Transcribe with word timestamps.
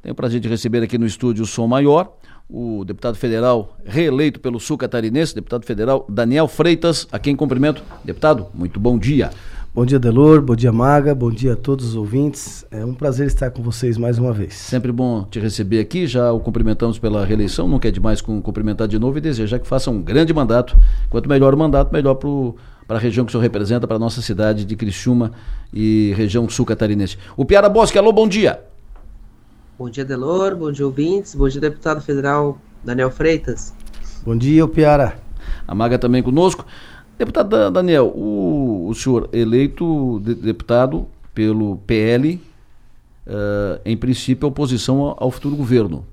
Tenho 0.00 0.12
o 0.12 0.16
prazer 0.16 0.38
de 0.38 0.48
receber 0.48 0.82
aqui 0.82 0.96
no 0.96 1.06
estúdio 1.06 1.42
o 1.42 1.46
Som 1.46 1.66
Maior, 1.66 2.12
o 2.48 2.84
deputado 2.84 3.16
federal 3.16 3.76
reeleito 3.84 4.38
pelo 4.38 4.60
Sul 4.60 4.78
Catarinense, 4.78 5.34
deputado 5.34 5.66
federal 5.66 6.06
Daniel 6.08 6.46
Freitas, 6.46 7.08
a 7.10 7.18
quem 7.18 7.34
cumprimento. 7.34 7.82
Deputado, 8.04 8.46
muito 8.54 8.78
bom 8.78 8.96
dia. 8.96 9.30
Bom 9.74 9.84
dia, 9.84 9.98
Delor, 9.98 10.40
bom 10.40 10.54
dia, 10.54 10.72
Maga, 10.72 11.14
bom 11.14 11.30
dia 11.30 11.52
a 11.54 11.56
todos 11.56 11.84
os 11.84 11.94
ouvintes. 11.96 12.64
É 12.70 12.84
um 12.84 12.94
prazer 12.94 13.26
estar 13.26 13.50
com 13.50 13.60
vocês 13.60 13.98
mais 13.98 14.18
uma 14.18 14.32
vez. 14.32 14.54
Sempre 14.54 14.92
bom 14.92 15.24
te 15.24 15.40
receber 15.40 15.80
aqui, 15.80 16.06
já 16.06 16.32
o 16.32 16.38
cumprimentamos 16.38 16.98
pela 16.98 17.24
reeleição, 17.24 17.68
não 17.68 17.80
quer 17.80 17.90
demais 17.90 18.20
cumprimentar 18.20 18.86
de 18.86 18.98
novo 19.00 19.18
e 19.18 19.20
desejar 19.20 19.58
que 19.58 19.66
faça 19.66 19.90
um 19.90 20.00
grande 20.00 20.32
mandato. 20.32 20.76
Quanto 21.10 21.28
melhor 21.28 21.54
o 21.54 21.58
mandato, 21.58 21.92
melhor 21.92 22.14
para 22.14 22.96
a 22.96 23.00
região 23.00 23.26
que 23.26 23.30
o 23.30 23.32
senhor 23.32 23.42
representa, 23.42 23.86
para 23.86 23.96
a 23.96 24.00
nossa 24.00 24.22
cidade 24.22 24.64
de 24.64 24.76
Criciúma 24.76 25.32
e 25.72 26.14
região 26.16 26.48
sul 26.48 26.64
catarinense. 26.64 27.18
O 27.36 27.44
Piara 27.44 27.68
Bosque, 27.68 27.98
alô, 27.98 28.12
bom 28.12 28.26
dia. 28.26 28.67
Bom 29.78 29.88
dia, 29.88 30.04
Delor. 30.04 30.56
Bom 30.56 30.72
dia, 30.72 30.84
ouvintes. 30.84 31.36
Bom 31.36 31.48
dia, 31.48 31.60
deputado 31.60 32.00
federal 32.00 32.58
Daniel 32.82 33.12
Freitas. 33.12 33.72
Bom 34.24 34.36
dia, 34.36 34.66
Piara. 34.66 35.16
A 35.68 35.72
Maga 35.72 35.96
também 35.96 36.20
conosco. 36.20 36.66
Deputado 37.16 37.70
Daniel, 37.70 38.08
o, 38.08 38.88
o 38.88 38.94
senhor 38.96 39.28
eleito 39.32 40.20
de, 40.24 40.34
deputado 40.34 41.06
pelo 41.32 41.76
PL, 41.86 42.34
uh, 42.34 42.40
eh, 43.24 43.80
em 43.84 43.96
princípio, 43.96 44.48
oposição 44.48 44.98
ao, 44.98 45.16
ao 45.16 45.30
futuro 45.30 45.54
governo. 45.54 46.04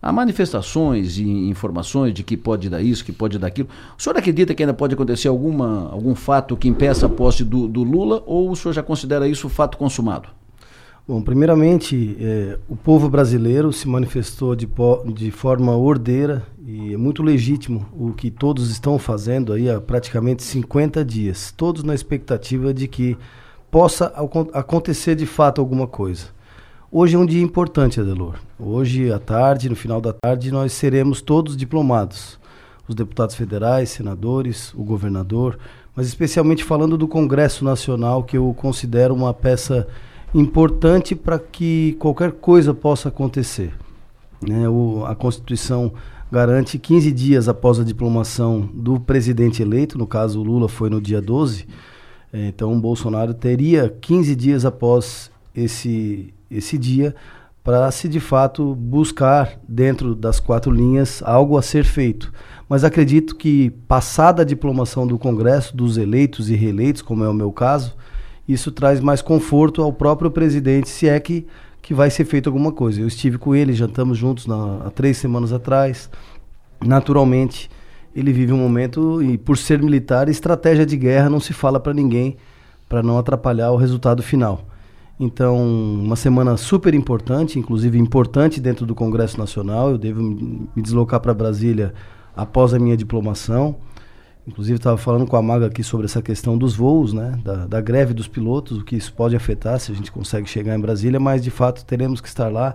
Há 0.00 0.10
manifestações 0.10 1.18
e 1.18 1.28
informações 1.28 2.14
de 2.14 2.22
que 2.22 2.38
pode 2.38 2.70
dar 2.70 2.80
isso, 2.80 3.04
que 3.04 3.12
pode 3.12 3.38
dar 3.38 3.48
aquilo. 3.48 3.68
O 3.98 4.02
senhor 4.02 4.16
acredita 4.16 4.54
que 4.54 4.62
ainda 4.62 4.72
pode 4.72 4.94
acontecer 4.94 5.28
alguma, 5.28 5.90
algum 5.90 6.14
fato 6.14 6.56
que 6.56 6.66
impeça 6.66 7.04
a 7.04 7.08
posse 7.10 7.44
do, 7.44 7.68
do 7.68 7.82
Lula 7.82 8.22
ou 8.24 8.50
o 8.50 8.56
senhor 8.56 8.72
já 8.72 8.82
considera 8.82 9.28
isso 9.28 9.46
fato 9.50 9.76
consumado? 9.76 10.37
Bom, 11.08 11.22
primeiramente, 11.22 12.18
é, 12.20 12.58
o 12.68 12.76
povo 12.76 13.08
brasileiro 13.08 13.72
se 13.72 13.88
manifestou 13.88 14.54
de, 14.54 14.68
de 15.14 15.30
forma 15.30 15.74
ordeira 15.74 16.46
e 16.66 16.92
é 16.92 16.98
muito 16.98 17.22
legítimo 17.22 17.86
o 17.98 18.12
que 18.12 18.30
todos 18.30 18.70
estão 18.70 18.98
fazendo 18.98 19.54
aí 19.54 19.70
há 19.70 19.80
praticamente 19.80 20.42
50 20.42 21.02
dias, 21.02 21.50
todos 21.56 21.82
na 21.82 21.94
expectativa 21.94 22.74
de 22.74 22.86
que 22.86 23.16
possa 23.70 24.12
acontecer 24.52 25.14
de 25.14 25.24
fato 25.24 25.62
alguma 25.62 25.86
coisa. 25.86 26.26
Hoje 26.92 27.16
é 27.16 27.18
um 27.18 27.24
dia 27.24 27.42
importante, 27.42 27.98
Adelor. 27.98 28.34
Hoje 28.60 29.10
à 29.10 29.18
tarde, 29.18 29.70
no 29.70 29.76
final 29.76 30.02
da 30.02 30.12
tarde, 30.12 30.50
nós 30.50 30.74
seremos 30.74 31.22
todos 31.22 31.56
diplomados. 31.56 32.38
Os 32.86 32.94
deputados 32.94 33.34
federais, 33.34 33.88
senadores, 33.88 34.74
o 34.74 34.84
governador, 34.84 35.58
mas 35.96 36.06
especialmente 36.06 36.64
falando 36.64 36.98
do 36.98 37.08
Congresso 37.08 37.64
Nacional, 37.64 38.24
que 38.24 38.36
eu 38.36 38.54
considero 38.54 39.14
uma 39.14 39.32
peça 39.32 39.88
importante 40.34 41.14
para 41.14 41.38
que 41.38 41.96
qualquer 41.98 42.32
coisa 42.32 42.74
possa 42.74 43.08
acontecer. 43.08 43.72
Né? 44.40 44.68
O, 44.68 45.04
a 45.04 45.14
Constituição 45.14 45.92
garante 46.30 46.78
15 46.78 47.10
dias 47.12 47.48
após 47.48 47.80
a 47.80 47.84
diplomação 47.84 48.68
do 48.72 49.00
presidente 49.00 49.62
eleito, 49.62 49.96
no 49.96 50.06
caso 50.06 50.42
Lula 50.42 50.68
foi 50.68 50.90
no 50.90 51.00
dia 51.00 51.20
12, 51.20 51.66
é, 52.32 52.48
então 52.48 52.78
Bolsonaro 52.78 53.32
teria 53.32 53.88
15 54.00 54.36
dias 54.36 54.64
após 54.64 55.30
esse, 55.54 56.32
esse 56.50 56.76
dia 56.76 57.14
para 57.64 57.90
se 57.90 58.08
de 58.08 58.20
fato 58.20 58.74
buscar 58.74 59.58
dentro 59.68 60.14
das 60.14 60.40
quatro 60.40 60.70
linhas 60.70 61.22
algo 61.24 61.56
a 61.58 61.62
ser 61.62 61.84
feito. 61.84 62.32
Mas 62.68 62.84
acredito 62.84 63.34
que 63.34 63.70
passada 63.86 64.42
a 64.42 64.44
diplomação 64.44 65.06
do 65.06 65.18
Congresso, 65.18 65.76
dos 65.76 65.96
eleitos 65.96 66.50
e 66.50 66.54
reeleitos, 66.54 67.02
como 67.02 67.24
é 67.24 67.28
o 67.28 67.34
meu 67.34 67.50
caso, 67.50 67.94
isso 68.48 68.72
traz 68.72 68.98
mais 69.00 69.20
conforto 69.20 69.82
ao 69.82 69.92
próprio 69.92 70.30
presidente, 70.30 70.88
se 70.88 71.06
é 71.06 71.20
que, 71.20 71.46
que 71.82 71.92
vai 71.92 72.10
ser 72.10 72.24
feito 72.24 72.48
alguma 72.48 72.72
coisa. 72.72 73.00
Eu 73.00 73.06
estive 73.06 73.36
com 73.36 73.54
ele, 73.54 73.74
jantamos 73.74 74.16
juntos 74.16 74.46
na, 74.46 74.86
há 74.86 74.90
três 74.90 75.18
semanas 75.18 75.52
atrás. 75.52 76.08
Naturalmente, 76.84 77.70
ele 78.16 78.32
vive 78.32 78.52
um 78.52 78.58
momento, 78.58 79.22
e 79.22 79.36
por 79.36 79.58
ser 79.58 79.82
militar, 79.82 80.28
estratégia 80.28 80.86
de 80.86 80.96
guerra 80.96 81.28
não 81.28 81.40
se 81.40 81.52
fala 81.52 81.78
para 81.78 81.92
ninguém, 81.92 82.36
para 82.88 83.02
não 83.02 83.18
atrapalhar 83.18 83.70
o 83.70 83.76
resultado 83.76 84.22
final. 84.22 84.66
Então, 85.20 85.56
uma 85.56 86.16
semana 86.16 86.56
super 86.56 86.94
importante, 86.94 87.58
inclusive 87.58 87.98
importante 87.98 88.60
dentro 88.60 88.86
do 88.86 88.94
Congresso 88.94 89.36
Nacional. 89.36 89.90
Eu 89.90 89.98
devo 89.98 90.22
me 90.22 90.68
deslocar 90.76 91.20
para 91.20 91.34
Brasília 91.34 91.92
após 92.36 92.72
a 92.72 92.78
minha 92.78 92.96
diplomação. 92.96 93.76
Inclusive 94.48 94.76
estava 94.76 94.96
falando 94.96 95.26
com 95.26 95.36
a 95.36 95.42
Maga 95.42 95.66
aqui 95.66 95.82
sobre 95.82 96.06
essa 96.06 96.22
questão 96.22 96.56
dos 96.56 96.74
voos, 96.74 97.12
né? 97.12 97.38
Da, 97.44 97.66
da, 97.66 97.80
greve 97.82 98.14
dos 98.14 98.26
pilotos, 98.26 98.78
o 98.78 98.84
que 98.84 98.96
isso 98.96 99.12
pode 99.12 99.36
afetar 99.36 99.78
se 99.78 99.92
a 99.92 99.94
gente 99.94 100.10
consegue 100.10 100.48
chegar 100.48 100.74
em 100.74 100.80
Brasília, 100.80 101.20
mas 101.20 101.42
de 101.42 101.50
fato 101.50 101.84
teremos 101.84 102.18
que 102.18 102.28
estar 102.28 102.48
lá 102.48 102.74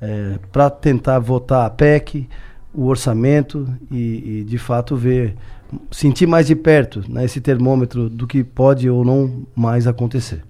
é, 0.00 0.38
para 0.52 0.70
tentar 0.70 1.18
votar 1.18 1.66
a 1.66 1.70
PEC, 1.70 2.28
o 2.72 2.84
orçamento 2.84 3.68
e, 3.90 4.38
e, 4.38 4.44
de 4.44 4.58
fato 4.58 4.94
ver, 4.94 5.34
sentir 5.90 6.26
mais 6.26 6.46
de 6.46 6.54
perto 6.54 7.02
né, 7.08 7.24
esse 7.24 7.40
termômetro 7.40 8.08
do 8.08 8.24
que 8.24 8.44
pode 8.44 8.88
ou 8.88 9.04
não 9.04 9.44
mais 9.56 9.88
acontecer. 9.88 10.44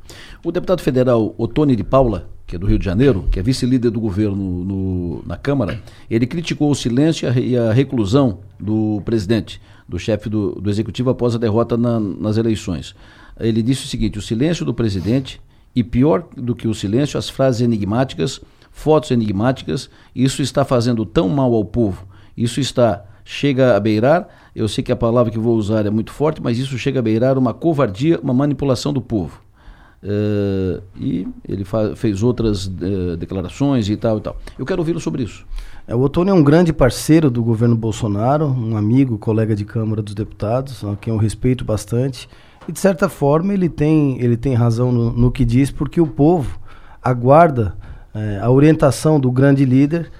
O 0.44 0.52
deputado 0.52 0.82
federal 0.82 1.34
Otone 1.38 1.74
de 1.74 1.84
Paula, 1.84 2.28
que 2.46 2.56
é 2.56 2.58
do 2.58 2.66
Rio 2.66 2.78
de 2.78 2.84
Janeiro, 2.84 3.24
que 3.32 3.40
é 3.40 3.42
vice-líder 3.42 3.90
do 3.90 4.00
governo 4.00 4.36
no, 4.36 5.22
na 5.26 5.38
Câmara, 5.38 5.80
ele 6.10 6.26
criticou 6.26 6.70
o 6.70 6.74
silêncio 6.74 7.26
e 7.38 7.56
a 7.56 7.72
reclusão 7.72 8.40
do 8.60 9.00
presidente 9.06 9.60
do 9.88 9.98
chefe 9.98 10.28
do, 10.28 10.52
do 10.60 10.68
executivo 10.68 11.10
após 11.10 11.34
a 11.34 11.38
derrota 11.38 11.76
na, 11.76 11.98
nas 11.98 12.36
eleições. 12.36 12.94
Ele 13.40 13.62
disse 13.62 13.84
o 13.84 13.88
seguinte: 13.88 14.18
o 14.18 14.22
silêncio 14.22 14.64
do 14.64 14.74
presidente 14.74 15.40
e 15.74 15.82
pior 15.82 16.26
do 16.36 16.54
que 16.54 16.68
o 16.68 16.74
silêncio, 16.74 17.18
as 17.18 17.28
frases 17.28 17.62
enigmáticas, 17.62 18.40
fotos 18.70 19.10
enigmáticas, 19.10 19.88
isso 20.14 20.42
está 20.42 20.64
fazendo 20.64 21.06
tão 21.06 21.28
mal 21.28 21.54
ao 21.54 21.64
povo. 21.64 22.06
Isso 22.36 22.60
está 22.60 23.04
chega 23.24 23.76
a 23.76 23.80
beirar, 23.80 24.26
eu 24.56 24.66
sei 24.66 24.82
que 24.82 24.90
a 24.90 24.96
palavra 24.96 25.30
que 25.30 25.38
vou 25.38 25.54
usar 25.54 25.84
é 25.84 25.90
muito 25.90 26.10
forte, 26.10 26.42
mas 26.42 26.58
isso 26.58 26.78
chega 26.78 26.98
a 27.00 27.02
beirar 27.02 27.36
uma 27.36 27.52
covardia, 27.52 28.18
uma 28.22 28.32
manipulação 28.32 28.90
do 28.90 29.02
povo. 29.02 29.42
Uh, 30.02 30.80
e 30.96 31.26
ele 31.46 31.64
fez 31.96 32.22
outras 32.22 32.66
uh, 32.66 33.16
declarações 33.16 33.88
e 33.88 33.96
tal 33.96 34.18
e 34.18 34.20
tal. 34.20 34.36
Eu 34.56 34.64
quero 34.64 34.80
ouvi-lo 34.80 35.00
sobre 35.00 35.24
isso. 35.24 35.44
É, 35.88 35.94
o 35.94 36.00
Otônio 36.00 36.30
é 36.30 36.34
um 36.34 36.42
grande 36.42 36.72
parceiro 36.72 37.30
do 37.30 37.42
governo 37.42 37.74
Bolsonaro, 37.74 38.46
um 38.46 38.76
amigo, 38.76 39.18
colega 39.18 39.56
de 39.56 39.64
Câmara 39.64 40.00
dos 40.00 40.14
Deputados, 40.14 40.84
a 40.84 40.94
quem 40.96 41.12
eu 41.12 41.18
respeito 41.18 41.64
bastante. 41.64 42.28
E 42.68 42.72
de 42.72 42.78
certa 42.78 43.08
forma 43.08 43.52
ele 43.52 43.68
tem, 43.68 44.20
ele 44.20 44.36
tem 44.36 44.54
razão 44.54 44.92
no, 44.92 45.12
no 45.12 45.32
que 45.32 45.44
diz, 45.44 45.70
porque 45.70 46.00
o 46.00 46.06
povo 46.06 46.60
aguarda 47.02 47.74
é, 48.14 48.38
a 48.40 48.50
orientação 48.50 49.18
do 49.18 49.32
grande 49.32 49.64
líder, 49.64 50.10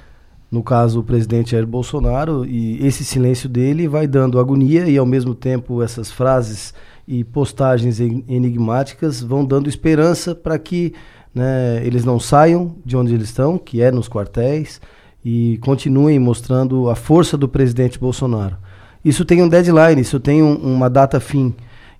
no 0.50 0.62
caso 0.62 1.00
o 1.00 1.05
presidente 1.05 1.50
Jair 1.50 1.67
Bolsonaro, 1.67 2.47
e 2.47 2.84
esse 2.84 3.05
silêncio 3.05 3.49
dele 3.49 3.87
vai 3.87 4.06
dando 4.06 4.41
agonia 4.41 4.88
e 4.88 4.97
ao 4.97 5.06
mesmo 5.06 5.34
tempo 5.34 5.83
essas 5.83 6.11
frases 6.11 6.72
e 7.08 7.24
postagens 7.24 7.98
enigmáticas 8.00 9.22
vão 9.22 9.42
dando 9.42 9.66
esperança 9.66 10.34
para 10.34 10.58
que 10.58 10.92
né, 11.34 11.80
eles 11.82 12.04
não 12.04 12.20
saiam 12.20 12.76
de 12.84 12.98
onde 12.98 13.14
eles 13.14 13.30
estão, 13.30 13.56
que 13.56 13.80
é 13.80 13.91
nos 13.91 14.10
quartéis, 14.10 14.78
e 15.24 15.58
continuem 15.62 16.19
mostrando 16.19 16.91
a 16.91 16.94
força 16.94 17.34
do 17.34 17.48
presidente 17.48 17.98
Bolsonaro. 17.98 18.58
Isso 19.02 19.24
tem 19.24 19.42
um 19.42 19.48
deadline, 19.48 20.02
isso 20.02 20.20
tem 20.20 20.42
um, 20.42 20.54
uma 20.56 20.91
data 20.91 21.19
fim. 21.19 21.54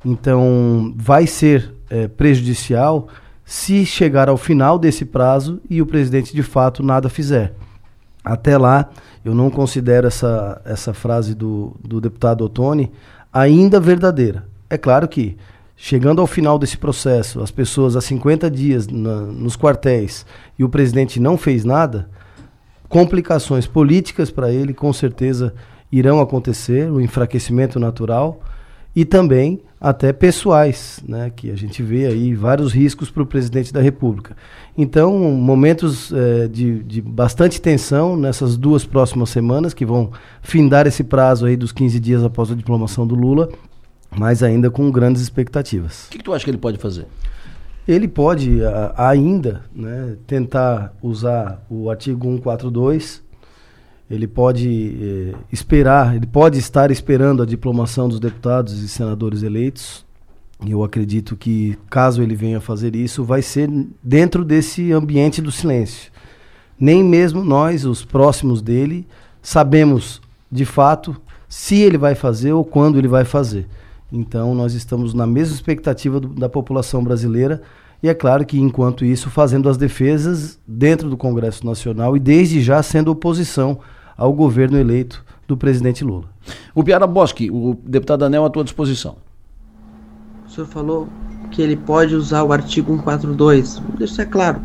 Então, 0.05 0.93
vai 0.95 1.27
ser 1.27 1.73
é, 1.89 2.07
prejudicial 2.07 3.09
se 3.47 3.87
chegar 3.87 4.29
ao 4.29 4.37
final 4.37 4.79
desse 4.79 5.07
prazo 5.07 5.59
e 5.71 5.81
o 5.81 5.87
presidente 5.87 6.35
de 6.35 6.43
fato 6.43 6.83
nada 6.83 7.09
fizer. 7.09 7.55
Até 8.23 8.59
lá, 8.59 8.91
eu 9.25 9.35
não 9.35 9.49
considero 9.49 10.07
essa, 10.07 10.61
essa 10.67 10.93
frase 10.93 11.35
do, 11.35 11.75
do 11.83 11.99
deputado 11.99 12.45
Ottoni 12.45 12.93
ainda 13.33 13.81
verdadeira. 13.81 14.48
É 14.71 14.77
claro 14.77 15.09
que, 15.09 15.37
chegando 15.77 16.21
ao 16.21 16.27
final 16.27 16.59
desse 16.59 16.77
processo, 16.77 17.41
as 17.41 17.51
pessoas 17.51 17.97
há 17.97 18.01
50 18.01 18.51
dias 18.51 18.87
na, 18.87 19.21
nos 19.23 19.57
quartéis 19.57 20.27
e 20.59 20.65
o 20.65 20.69
presidente 20.69 21.19
não 21.21 21.37
fez 21.37 21.65
nada, 21.65 22.09
complicações 22.89 23.67
políticas 23.67 24.31
para 24.31 24.51
ele 24.51 24.75
com 24.75 24.93
certeza 24.93 25.55
irão 25.91 26.21
acontecer, 26.21 26.91
o 26.91 27.01
enfraquecimento 27.01 27.79
natural 27.79 28.41
e 28.95 29.05
também 29.05 29.61
até 29.81 30.13
pessoais, 30.13 31.01
né, 31.07 31.31
que 31.35 31.51
a 31.51 31.57
gente 31.57 31.83
vê 31.83 32.07
aí 32.07 32.35
vários 32.35 32.73
riscos 32.73 33.11
para 33.11 33.23
o 33.23 33.27
presidente 33.27 33.73
da 33.73 33.81
República. 33.81 34.37
Então, 34.77 35.17
momentos 35.17 36.13
é, 36.13 36.49
de, 36.49 36.83
de 36.83 37.01
bastante 37.01 37.61
tensão 37.61 38.17
nessas 38.17 38.57
duas 38.57 38.85
próximas 38.85 39.31
semanas, 39.31 39.73
que 39.73 39.87
vão 39.87 40.11
findar 40.43 40.87
esse 40.87 41.05
prazo 41.05 41.47
aí 41.47 41.57
dos 41.57 41.71
15 41.71 42.01
dias 42.01 42.25
após 42.25 42.51
a 42.51 42.57
diplomação 42.57 43.07
do 43.07 43.15
Lula, 43.15 43.49
mas 44.11 44.43
ainda 44.43 44.71
com 44.71 44.91
grandes 44.91 45.23
expectativas. 45.23 46.07
O 46.07 46.11
que, 46.11 46.19
que 46.19 46.25
tu 46.25 46.33
acha 46.33 46.45
que 46.45 46.51
ele 46.51 46.59
pode 46.59 46.79
fazer? 46.79 47.07
Ele 47.87 48.07
pode 48.07 48.63
a, 48.65 49.09
ainda 49.09 49.65
né, 49.75 50.17
tentar 50.27 50.95
usar 51.03 51.65
o 51.71 51.91
artigo 51.91 52.27
142, 52.27 53.23
ele 54.11 54.27
pode 54.27 54.97
eh, 55.01 55.35
esperar, 55.53 56.17
ele 56.17 56.27
pode 56.27 56.59
estar 56.59 56.91
esperando 56.91 57.43
a 57.43 57.47
diplomação 57.47 58.09
dos 58.09 58.19
deputados 58.19 58.83
e 58.83 58.89
senadores 58.89 59.43
eleitos. 59.43 60.07
E 60.65 60.73
eu 60.73 60.83
acredito 60.83 61.37
que, 61.37 61.79
caso 61.89 62.23
ele 62.23 62.35
venha 62.35 62.61
fazer 62.61 62.97
isso, 62.97 63.23
vai 63.23 63.43
ser 63.43 63.71
dentro 64.03 64.45
desse 64.45 64.93
ambiente 64.93 65.41
do 65.41 65.53
silêncio. 65.53 66.11
Nem 66.81 67.05
mesmo 67.05 67.45
nós, 67.45 67.85
os 67.85 68.05
próximos 68.05 68.63
dele, 68.63 69.07
sabemos 69.43 70.21
de 70.51 70.65
fato 70.65 71.17
se 71.49 71.77
ele 71.77 71.99
vai 71.99 72.15
fazer 72.15 72.53
ou 72.53 72.65
quando 72.65 72.99
ele 72.99 73.09
vai 73.09 73.25
fazer. 73.25 73.67
Então, 74.13 74.55
nós 74.55 74.75
estamos 74.75 75.13
na 75.13 75.27
mesma 75.27 75.55
expectativa 75.55 76.19
do, 76.19 76.29
da 76.29 76.49
população 76.49 77.05
brasileira. 77.05 77.63
E 78.03 78.09
é 78.09 78.15
claro 78.15 78.47
que, 78.47 78.59
enquanto 78.59 79.05
isso, 79.05 79.29
fazendo 79.29 79.69
as 79.69 79.77
defesas 79.77 80.59
dentro 80.67 81.11
do 81.11 81.17
Congresso 81.17 81.67
Nacional 81.67 82.17
e 82.17 82.21
desde 82.21 82.61
já 82.61 82.83
sendo 82.83 83.11
oposição 83.11 83.81
ao 84.17 84.33
governo 84.33 84.79
eleito 84.79 85.25
do 85.47 85.57
presidente 85.57 86.05
Lula. 86.05 86.25
O 86.75 86.83
Piara 86.83 87.07
Bosque, 87.07 87.51
o 87.51 87.77
deputado 87.85 88.25
Anel, 88.25 88.45
à 88.45 88.51
tua 88.51 88.65
disposição. 88.65 89.17
O 90.47 90.51
senhor 90.51 90.67
falou 90.67 91.09
que 91.51 91.61
ele 91.61 91.77
pode 91.77 92.15
usar 92.15 92.43
o 92.45 92.53
artigo 92.53 92.93
142. 92.93 93.79
Deixa 93.97 94.05
isso 94.13 94.23
é 94.23 94.27
claro. 94.27 94.61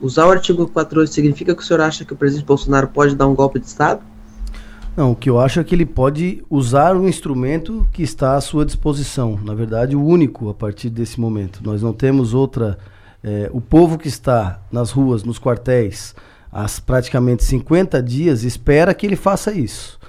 Usar 0.00 0.26
o 0.26 0.30
artigo 0.30 0.62
142 0.62 1.10
significa 1.10 1.54
que 1.54 1.62
o 1.62 1.64
senhor 1.64 1.80
acha 1.80 2.04
que 2.04 2.12
o 2.12 2.16
presidente 2.16 2.46
Bolsonaro 2.46 2.88
pode 2.88 3.14
dar 3.14 3.26
um 3.26 3.34
golpe 3.34 3.58
de 3.58 3.66
Estado? 3.66 4.00
Não, 4.98 5.12
o 5.12 5.14
que 5.14 5.30
eu 5.30 5.38
acho 5.38 5.60
é 5.60 5.62
que 5.62 5.76
ele 5.76 5.86
pode 5.86 6.42
usar 6.50 6.96
o 6.96 7.08
instrumento 7.08 7.86
que 7.92 8.02
está 8.02 8.34
à 8.34 8.40
sua 8.40 8.66
disposição. 8.66 9.38
Na 9.44 9.54
verdade, 9.54 9.94
o 9.94 10.04
único 10.04 10.48
a 10.48 10.54
partir 10.54 10.90
desse 10.90 11.20
momento. 11.20 11.60
Nós 11.62 11.80
não 11.80 11.92
temos 11.92 12.34
outra. 12.34 12.76
É, 13.22 13.48
o 13.52 13.60
povo 13.60 13.96
que 13.96 14.08
está 14.08 14.60
nas 14.72 14.90
ruas, 14.90 15.22
nos 15.22 15.38
quartéis, 15.38 16.16
há 16.50 16.66
praticamente 16.84 17.44
50 17.44 18.02
dias, 18.02 18.42
espera 18.42 18.92
que 18.92 19.06
ele 19.06 19.14
faça 19.14 19.52
isso. 19.52 20.00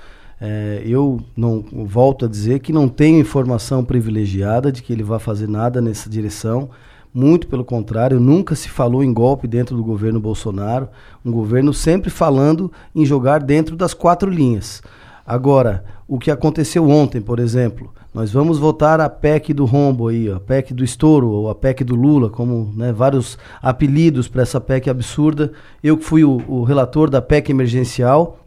É, 0.41 0.81
eu 0.83 1.21
não 1.37 1.63
volto 1.71 2.25
a 2.25 2.27
dizer 2.27 2.57
que 2.57 2.73
não 2.73 2.89
tenho 2.89 3.19
informação 3.19 3.85
privilegiada 3.85 4.71
de 4.71 4.81
que 4.81 4.91
ele 4.91 5.03
vai 5.03 5.19
fazer 5.19 5.47
nada 5.47 5.79
nessa 5.79 6.09
direção. 6.09 6.67
Muito 7.13 7.47
pelo 7.47 7.65
contrário, 7.65 8.19
nunca 8.19 8.55
se 8.55 8.69
falou 8.69 9.03
em 9.03 9.11
golpe 9.11 9.47
dentro 9.47 9.75
do 9.75 9.83
governo 9.83 10.19
Bolsonaro. 10.19 10.89
Um 11.25 11.31
governo 11.31 11.73
sempre 11.73 12.09
falando 12.09 12.71
em 12.93 13.05
jogar 13.05 13.39
dentro 13.39 13.75
das 13.75 13.93
quatro 13.93 14.29
linhas. 14.29 14.81
Agora, 15.25 15.83
o 16.07 16.17
que 16.19 16.31
aconteceu 16.31 16.87
ontem, 16.89 17.21
por 17.21 17.39
exemplo, 17.39 17.91
nós 18.13 18.31
vamos 18.31 18.57
votar 18.57 18.99
a 18.99 19.07
PEC 19.07 19.53
do 19.53 19.65
rombo 19.65 20.07
aí, 20.07 20.31
a 20.31 20.39
PEC 20.39 20.73
do 20.73 20.83
estouro, 20.83 21.29
ou 21.29 21.49
a 21.49 21.55
PEC 21.55 21.83
do 21.83 21.95
Lula, 21.95 22.29
como 22.29 22.71
né, 22.75 22.91
vários 22.91 23.37
apelidos 23.61 24.27
para 24.27 24.41
essa 24.41 24.59
PEC 24.59 24.89
absurda. 24.89 25.51
Eu 25.83 25.97
que 25.97 26.03
fui 26.03 26.23
o, 26.23 26.41
o 26.47 26.63
relator 26.63 27.09
da 27.09 27.21
PEC 27.21 27.51
emergencial, 27.51 28.39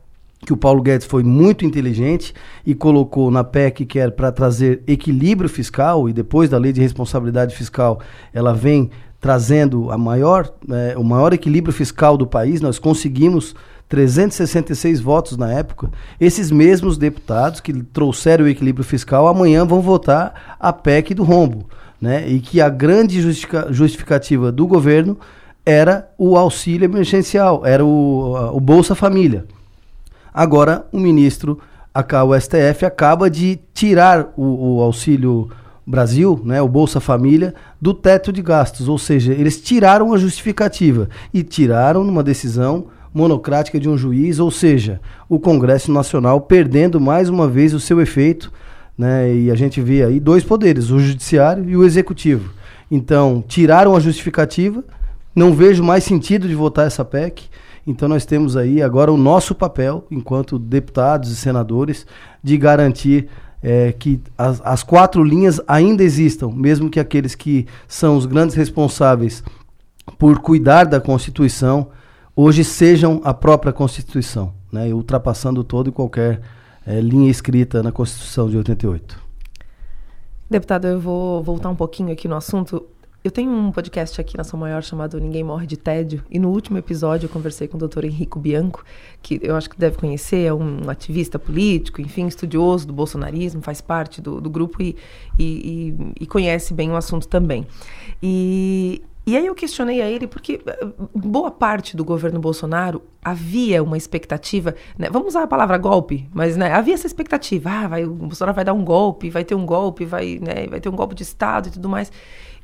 que 0.44 0.52
o 0.52 0.56
Paulo 0.56 0.82
Guedes 0.82 1.06
foi 1.06 1.22
muito 1.22 1.64
inteligente 1.64 2.34
e 2.66 2.74
colocou 2.74 3.30
na 3.30 3.44
PEC 3.44 3.86
que 3.86 3.98
era 3.98 4.10
para 4.10 4.32
trazer 4.32 4.82
equilíbrio 4.86 5.48
fiscal 5.48 6.08
e 6.08 6.12
depois 6.12 6.50
da 6.50 6.58
lei 6.58 6.72
de 6.72 6.80
responsabilidade 6.80 7.54
fiscal 7.54 8.00
ela 8.34 8.52
vem 8.52 8.90
trazendo 9.20 9.92
a 9.92 9.96
maior, 9.96 10.52
é, 10.68 10.98
o 10.98 11.04
maior 11.04 11.32
equilíbrio 11.32 11.72
fiscal 11.72 12.16
do 12.16 12.26
país. 12.26 12.60
Nós 12.60 12.80
conseguimos 12.80 13.54
366 13.88 15.00
votos 15.00 15.36
na 15.36 15.52
época. 15.52 15.90
Esses 16.20 16.50
mesmos 16.50 16.98
deputados 16.98 17.60
que 17.60 17.72
trouxeram 17.84 18.44
o 18.44 18.48
equilíbrio 18.48 18.84
fiscal 18.84 19.28
amanhã 19.28 19.64
vão 19.64 19.80
votar 19.80 20.56
a 20.58 20.72
PEC 20.72 21.14
do 21.14 21.22
rombo, 21.22 21.68
né? 22.00 22.28
E 22.28 22.40
que 22.40 22.60
a 22.60 22.68
grande 22.68 23.20
justificativa 23.70 24.50
do 24.50 24.66
governo 24.66 25.16
era 25.64 26.10
o 26.18 26.36
auxílio 26.36 26.84
emergencial, 26.84 27.64
era 27.64 27.84
o, 27.84 28.56
o 28.56 28.58
Bolsa 28.58 28.96
Família. 28.96 29.46
Agora, 30.32 30.86
o 30.90 30.98
ministro, 30.98 31.58
o 31.94 32.40
STF, 32.40 32.86
acaba 32.86 33.28
de 33.28 33.58
tirar 33.74 34.32
o, 34.36 34.76
o 34.76 34.82
Auxílio 34.82 35.50
Brasil, 35.86 36.40
né, 36.44 36.62
o 36.62 36.68
Bolsa 36.68 37.00
Família, 37.00 37.54
do 37.80 37.92
teto 37.92 38.32
de 38.32 38.40
gastos. 38.40 38.88
Ou 38.88 38.98
seja, 38.98 39.32
eles 39.32 39.60
tiraram 39.60 40.14
a 40.14 40.18
justificativa 40.18 41.08
e 41.34 41.42
tiraram 41.42 42.04
numa 42.04 42.22
decisão 42.22 42.86
monocrática 43.12 43.78
de 43.78 43.88
um 43.88 43.98
juiz, 43.98 44.38
ou 44.38 44.50
seja, 44.50 45.00
o 45.28 45.38
Congresso 45.38 45.92
Nacional 45.92 46.40
perdendo 46.40 46.98
mais 46.98 47.28
uma 47.28 47.46
vez 47.46 47.74
o 47.74 47.80
seu 47.80 48.00
efeito, 48.00 48.50
né, 48.96 49.34
e 49.34 49.50
a 49.50 49.54
gente 49.54 49.80
vê 49.80 50.02
aí 50.02 50.18
dois 50.18 50.44
poderes, 50.44 50.90
o 50.90 50.98
judiciário 50.98 51.68
e 51.68 51.76
o 51.76 51.84
executivo. 51.84 52.52
Então, 52.90 53.44
tiraram 53.46 53.94
a 53.94 54.00
justificativa, 54.00 54.82
não 55.34 55.52
vejo 55.52 55.82
mais 55.82 56.04
sentido 56.04 56.46
de 56.46 56.54
votar 56.54 56.86
essa 56.86 57.04
PEC. 57.04 57.44
Então 57.86 58.08
nós 58.08 58.24
temos 58.24 58.56
aí 58.56 58.80
agora 58.80 59.12
o 59.12 59.16
nosso 59.16 59.54
papel, 59.54 60.06
enquanto 60.10 60.58
deputados 60.58 61.30
e 61.30 61.36
senadores, 61.36 62.06
de 62.42 62.56
garantir 62.56 63.28
é, 63.62 63.92
que 63.92 64.20
as, 64.36 64.60
as 64.64 64.82
quatro 64.82 65.22
linhas 65.22 65.60
ainda 65.66 66.02
existam, 66.02 66.50
mesmo 66.50 66.90
que 66.90 67.00
aqueles 67.00 67.34
que 67.34 67.66
são 67.86 68.16
os 68.16 68.26
grandes 68.26 68.54
responsáveis 68.56 69.42
por 70.18 70.40
cuidar 70.40 70.84
da 70.84 71.00
Constituição 71.00 71.88
hoje 72.34 72.64
sejam 72.64 73.20
a 73.24 73.32
própria 73.32 73.72
Constituição, 73.72 74.52
né, 74.72 74.92
ultrapassando 74.92 75.62
todo 75.62 75.90
e 75.90 75.92
qualquer 75.92 76.40
é, 76.86 77.00
linha 77.00 77.30
escrita 77.30 77.82
na 77.82 77.92
Constituição 77.92 78.48
de 78.48 78.56
88. 78.56 79.20
Deputado, 80.50 80.86
eu 80.86 81.00
vou 81.00 81.42
voltar 81.42 81.70
um 81.70 81.74
pouquinho 81.74 82.12
aqui 82.12 82.28
no 82.28 82.36
assunto. 82.36 82.84
Eu 83.24 83.30
tenho 83.30 83.52
um 83.52 83.70
podcast 83.70 84.20
aqui 84.20 84.36
na 84.36 84.42
São 84.42 84.58
Maior 84.58 84.82
chamado 84.82 85.20
Ninguém 85.20 85.44
Morre 85.44 85.64
de 85.64 85.76
Tédio, 85.76 86.24
e 86.28 86.40
no 86.40 86.50
último 86.50 86.76
episódio 86.76 87.26
eu 87.26 87.30
conversei 87.30 87.68
com 87.68 87.76
o 87.76 87.78
doutor 87.78 88.04
Henrico 88.04 88.40
Bianco, 88.40 88.84
que 89.22 89.38
eu 89.40 89.54
acho 89.54 89.70
que 89.70 89.78
deve 89.78 89.96
conhecer, 89.96 90.44
é 90.44 90.52
um 90.52 90.90
ativista 90.90 91.38
político, 91.38 92.00
enfim, 92.00 92.26
estudioso 92.26 92.84
do 92.84 92.92
bolsonarismo, 92.92 93.62
faz 93.62 93.80
parte 93.80 94.20
do, 94.20 94.40
do 94.40 94.50
grupo 94.50 94.82
e, 94.82 94.96
e, 95.38 95.44
e, 95.44 96.12
e 96.22 96.26
conhece 96.26 96.74
bem 96.74 96.90
o 96.90 96.96
assunto 96.96 97.28
também. 97.28 97.64
E, 98.20 99.00
e 99.24 99.36
aí 99.36 99.46
eu 99.46 99.54
questionei 99.54 100.02
a 100.02 100.10
ele 100.10 100.26
porque 100.26 100.60
eh, 100.66 100.86
boa 101.14 101.52
parte 101.52 101.96
do 101.96 102.04
governo 102.04 102.40
Bolsonaro 102.40 103.02
havia 103.24 103.84
uma 103.84 103.96
expectativa, 103.96 104.74
né? 104.98 105.08
vamos 105.12 105.28
usar 105.28 105.44
a 105.44 105.46
palavra 105.46 105.78
golpe, 105.78 106.28
mas 106.34 106.56
né, 106.56 106.72
havia 106.72 106.94
essa 106.94 107.06
expectativa, 107.06 107.70
ah, 107.70 107.86
vai, 107.86 108.04
o 108.04 108.10
Bolsonaro 108.10 108.56
vai 108.56 108.64
dar 108.64 108.72
um 108.72 108.84
golpe, 108.84 109.30
vai 109.30 109.44
ter 109.44 109.54
um 109.54 109.64
golpe, 109.64 110.04
vai, 110.04 110.40
né, 110.42 110.66
vai 110.66 110.80
ter 110.80 110.88
um 110.88 110.96
golpe 110.96 111.14
de 111.14 111.22
Estado 111.22 111.68
e 111.68 111.70
tudo 111.70 111.88
mais. 111.88 112.10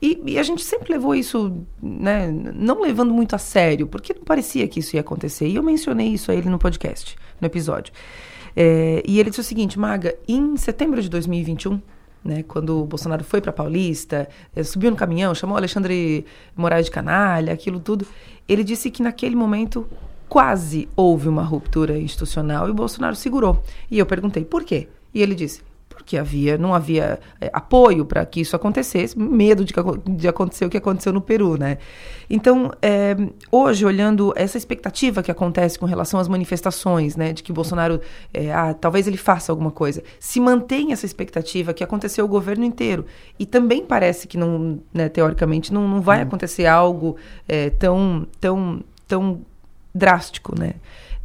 E, 0.00 0.22
e, 0.26 0.38
a 0.38 0.42
gente 0.42 0.62
sempre 0.62 0.92
levou 0.92 1.14
isso, 1.14 1.56
né, 1.82 2.30
não 2.30 2.80
levando 2.80 3.12
muito 3.12 3.34
a 3.34 3.38
sério, 3.38 3.86
porque 3.86 4.14
não 4.14 4.22
parecia 4.22 4.66
que 4.68 4.78
isso 4.80 4.94
ia 4.94 5.00
acontecer. 5.00 5.48
E 5.48 5.56
eu 5.56 5.62
mencionei 5.62 6.08
isso 6.08 6.30
a 6.30 6.34
ele 6.34 6.48
no 6.48 6.58
podcast, 6.58 7.16
no 7.40 7.46
episódio. 7.46 7.92
É, 8.54 9.02
e 9.06 9.18
ele 9.18 9.30
disse 9.30 9.40
o 9.40 9.44
seguinte, 9.44 9.78
Maga, 9.78 10.16
em 10.26 10.56
setembro 10.56 11.02
de 11.02 11.08
2021, 11.08 11.80
né, 12.24 12.42
quando 12.42 12.80
o 12.80 12.84
Bolsonaro 12.84 13.24
foi 13.24 13.40
para 13.40 13.52
Paulista, 13.52 14.28
é, 14.54 14.62
subiu 14.62 14.90
no 14.90 14.96
caminhão, 14.96 15.34
chamou 15.34 15.56
Alexandre 15.56 16.24
Moraes 16.56 16.86
de 16.86 16.92
canalha, 16.92 17.52
aquilo 17.52 17.80
tudo, 17.80 18.06
ele 18.48 18.62
disse 18.62 18.90
que 18.90 19.02
naquele 19.02 19.34
momento 19.34 19.88
quase 20.28 20.88
houve 20.94 21.28
uma 21.28 21.42
ruptura 21.42 21.98
institucional 21.98 22.68
e 22.68 22.70
o 22.70 22.75
Bolsonaro 22.75 23.16
segurou. 23.16 23.62
E 23.90 23.99
eu 23.99 24.06
perguntei 24.06 24.44
por 24.44 24.62
quê? 24.64 24.88
E 25.12 25.23
ele 25.23 25.34
disse: 25.34 25.62
porque 25.99 26.17
havia, 26.17 26.57
não 26.57 26.73
havia 26.73 27.19
é, 27.40 27.50
apoio 27.52 28.05
para 28.05 28.25
que 28.25 28.40
isso 28.40 28.55
acontecesse, 28.55 29.19
medo 29.19 29.64
de, 29.64 29.75
de, 30.07 30.28
acontecer 30.28 30.64
o 30.64 30.71
que 30.71 30.76
aconteceu 30.76 31.12
no 31.12 31.21
Peru, 31.21 31.59
né? 31.59 31.78
Então, 32.31 32.71
é, 32.81 33.17
hoje, 33.50 33.85
olhando 33.85 34.33
essa 34.37 34.57
expectativa 34.57 35.25
que 35.25 35.31
acontece 35.31 35.76
com 35.76 35.87
relação 35.87 36.21
às 36.21 36.28
manifestações, 36.28 37.17
né, 37.17 37.33
de 37.33 37.43
que 37.43 37.52
Bolsonaro, 37.52 38.00
é, 38.33 38.52
ah, 38.52 38.73
talvez 38.75 39.09
ele 39.09 39.17
faça 39.17 39.50
alguma 39.50 39.73
coisa, 39.73 40.05
se 40.21 40.38
mantém 40.38 40.93
essa 40.93 41.05
expectativa 41.05 41.75
que 41.75 41.83
aconteceu 41.83 42.25
o 42.25 42.28
governo 42.28 42.64
inteiro. 42.64 43.05
E 43.37 43.45
também 43.45 43.85
parece 43.85 44.28
que, 44.28 44.38
não, 44.38 44.78
né, 44.95 45.09
teoricamente, 45.09 45.73
não, 45.73 45.88
não 45.88 46.00
vai 46.00 46.21
hum. 46.21 46.23
acontecer 46.23 46.67
algo 46.67 47.17
é, 47.49 47.71
tão, 47.71 48.25
tão, 48.40 48.85
tão 49.09 49.40
drástico, 49.93 50.57
né? 50.57 50.75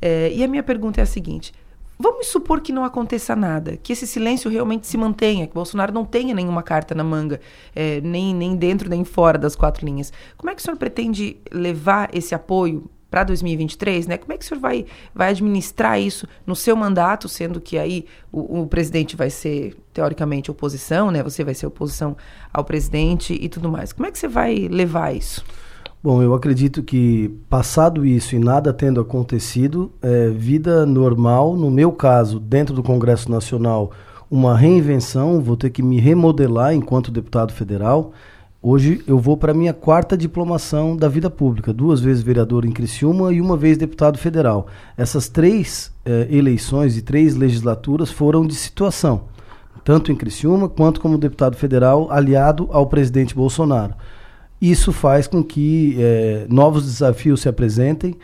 É, 0.01 0.32
e 0.34 0.44
a 0.44 0.48
minha 0.48 0.63
pergunta 0.63 1.00
é 1.00 1.03
a 1.03 1.06
seguinte: 1.06 1.53
Vamos 1.97 2.27
supor 2.27 2.62
que 2.62 2.73
não 2.73 2.83
aconteça 2.83 3.35
nada, 3.35 3.77
que 3.77 3.93
esse 3.93 4.07
silêncio 4.07 4.50
realmente 4.50 4.88
se 4.88 4.97
mantenha, 4.97 5.47
que 5.47 5.53
Bolsonaro 5.53 5.93
não 5.93 6.03
tenha 6.03 6.33
nenhuma 6.33 6.63
carta 6.63 6.95
na 6.95 7.03
manga, 7.03 7.39
é, 7.75 8.01
nem, 8.01 8.33
nem 8.33 8.55
dentro 8.55 8.89
nem 8.89 9.03
fora 9.03 9.38
das 9.38 9.55
quatro 9.55 9.85
linhas. 9.85 10.12
Como 10.35 10.50
é 10.50 10.55
que 10.55 10.62
o 10.62 10.63
senhor 10.63 10.77
pretende 10.77 11.38
levar 11.51 12.09
esse 12.13 12.33
apoio 12.33 12.89
para 13.13 13.23
2023, 13.25 14.07
né? 14.07 14.17
Como 14.17 14.33
é 14.33 14.38
que 14.39 14.43
o 14.43 14.47
senhor 14.47 14.59
vai, 14.59 14.88
vai 15.13 15.29
administrar 15.29 16.01
isso 16.01 16.27
no 16.47 16.55
seu 16.55 16.75
mandato, 16.75 17.29
sendo 17.29 17.62
que 17.62 17.77
aí 17.77 18.07
o, 18.31 18.62
o, 18.62 18.67
presidente 18.67 19.15
vai 19.15 19.29
ser, 19.29 19.77
teoricamente, 19.93 20.50
oposição, 20.50 21.12
né? 21.12 21.21
Você 21.21 21.43
vai 21.43 21.53
ser 21.53 21.67
oposição 21.67 22.17
ao 22.51 22.65
presidente 22.65 23.38
e 23.39 23.47
tudo 23.47 23.69
mais. 23.69 23.93
Como 23.93 24.07
é 24.07 24.12
que 24.12 24.17
você 24.17 24.27
vai 24.27 24.67
levar 24.67 25.15
isso? 25.15 25.45
Bom, 26.03 26.22
eu 26.22 26.33
acredito 26.33 26.83
que, 26.83 27.33
passado 27.50 28.05
isso 28.05 28.36
e 28.36 28.39
nada 28.39 28.74
tendo 28.74 29.00
acontecido, 29.00 29.89
é, 30.01 30.27
vida 30.31 30.86
normal, 30.86 31.55
no 31.55 31.72
meu 31.72 31.93
caso, 31.93 32.41
dentro 32.41 32.75
do 32.75 32.83
Congresso 32.83 33.31
Nacional, 33.31 33.89
uma 34.29 34.57
reinvenção, 34.57 35.39
vou 35.39 35.55
ter 35.55 35.69
que 35.69 35.81
me 35.81 36.01
remodelar 36.01 36.74
enquanto 36.74 37.10
deputado 37.10 37.53
federal. 37.53 38.12
Hoje 38.62 39.01
eu 39.07 39.17
vou 39.17 39.38
para 39.38 39.53
a 39.53 39.55
minha 39.55 39.74
quarta 39.74 40.17
diplomação 40.17 40.98
da 40.98 41.07
vida 41.07 41.29
pública, 41.29 41.72
duas 41.72 42.01
vezes 42.01 42.22
vereador 42.22 42.65
em 42.65 42.74
Criciúma 42.74 43.31
e 43.31 43.39
uma 43.39 43.55
vez 43.55 43.77
deputado 43.77 44.17
federal. 44.17 44.67
Essas 44.98 45.29
três 45.29 45.89
eh, 46.05 46.27
eleições 46.29 46.98
e 46.98 47.01
três 47.01 47.33
legislaturas 47.33 48.12
foram 48.12 48.45
de 48.45 48.55
situação, 48.55 49.22
tanto 49.86 50.12
em 50.12 50.15
Criciúma 50.17 50.67
quanto 50.67 51.00
como 51.00 51.17
deputado 51.17 51.55
federal 51.55 52.12
aliado 52.12 52.67
ao 52.74 52.88
presidente 52.88 53.33
Bolsonaro. 53.33 53.93
Isso 54.63 54.93
faz 54.93 55.27
com 55.27 55.43
que 55.43 55.98
é, 56.00 56.46
novos 56.48 56.86
desafios 56.86 57.41
se 57.41 57.50
apresentem. 57.50 58.15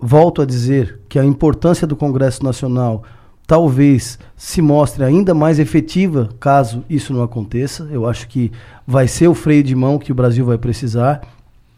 volto 0.00 0.40
a 0.40 0.46
dizer 0.46 1.00
que 1.06 1.18
a 1.18 1.24
importância 1.24 1.86
do 1.86 1.94
Congresso 1.94 2.42
Nacional 2.42 3.02
talvez 3.46 4.18
se 4.34 4.62
mostre 4.62 5.04
ainda 5.04 5.34
mais 5.34 5.58
efetiva 5.58 6.30
caso 6.40 6.82
isso 6.88 7.12
não 7.12 7.22
aconteça. 7.22 7.86
Eu 7.90 8.08
acho 8.08 8.26
que 8.26 8.50
vai 8.86 9.06
ser 9.06 9.28
o 9.28 9.34
freio 9.34 9.62
de 9.62 9.74
mão 9.74 9.98
que 9.98 10.10
o 10.10 10.14
Brasil 10.14 10.46
vai 10.46 10.56
precisar, 10.56 11.20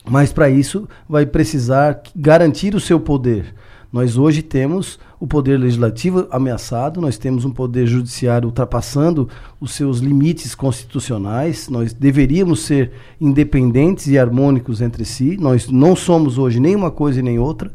mas 0.08 0.32
para 0.32 0.48
isso 0.48 0.88
vai 1.08 1.26
precisar 1.26 2.00
garantir 2.14 2.76
o 2.76 2.80
seu 2.80 3.00
poder. 3.00 3.52
Nós 3.92 4.18
hoje 4.18 4.42
temos 4.42 4.98
o 5.18 5.26
poder 5.26 5.56
legislativo 5.56 6.26
ameaçado, 6.30 7.00
nós 7.00 7.16
temos 7.16 7.44
um 7.44 7.50
poder 7.50 7.86
judiciário 7.86 8.46
ultrapassando 8.46 9.28
os 9.58 9.72
seus 9.72 9.98
limites 9.98 10.54
constitucionais, 10.54 11.68
nós 11.68 11.92
deveríamos 11.92 12.60
ser 12.60 12.92
independentes 13.20 14.06
e 14.06 14.18
harmônicos 14.18 14.82
entre 14.82 15.04
si, 15.04 15.38
nós 15.40 15.68
não 15.68 15.96
somos 15.96 16.36
hoje 16.36 16.60
nem 16.60 16.76
uma 16.76 16.90
coisa 16.90 17.20
e 17.20 17.22
nem 17.22 17.38
outra 17.38 17.72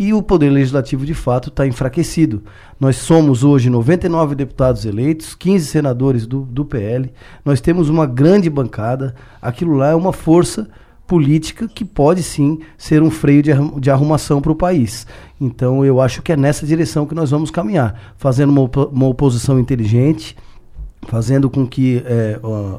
e 0.00 0.14
o 0.14 0.22
poder 0.22 0.48
legislativo 0.48 1.04
de 1.04 1.12
fato 1.12 1.50
está 1.50 1.66
enfraquecido. 1.66 2.42
Nós 2.80 2.96
somos 2.96 3.44
hoje 3.44 3.68
99 3.68 4.34
deputados 4.34 4.86
eleitos, 4.86 5.34
15 5.34 5.66
senadores 5.66 6.26
do, 6.26 6.40
do 6.40 6.64
PL, 6.64 7.12
nós 7.44 7.60
temos 7.60 7.90
uma 7.90 8.06
grande 8.06 8.48
bancada, 8.48 9.14
aquilo 9.42 9.74
lá 9.74 9.90
é 9.90 9.94
uma 9.94 10.10
força 10.10 10.70
política 11.10 11.66
que 11.66 11.84
pode 11.84 12.22
sim 12.22 12.60
ser 12.78 13.02
um 13.02 13.10
freio 13.10 13.42
de, 13.42 13.50
de 13.80 13.90
arrumação 13.90 14.40
para 14.40 14.52
o 14.52 14.54
país. 14.54 15.08
Então 15.40 15.84
eu 15.84 16.00
acho 16.00 16.22
que 16.22 16.30
é 16.30 16.36
nessa 16.36 16.64
direção 16.64 17.04
que 17.04 17.16
nós 17.16 17.32
vamos 17.32 17.50
caminhar, 17.50 18.14
fazendo 18.16 18.50
uma, 18.50 18.86
uma 18.86 19.08
oposição 19.08 19.58
inteligente, 19.58 20.36
fazendo 21.08 21.50
com 21.50 21.66
que 21.66 22.00
é, 22.06 22.38
ó, 22.40 22.78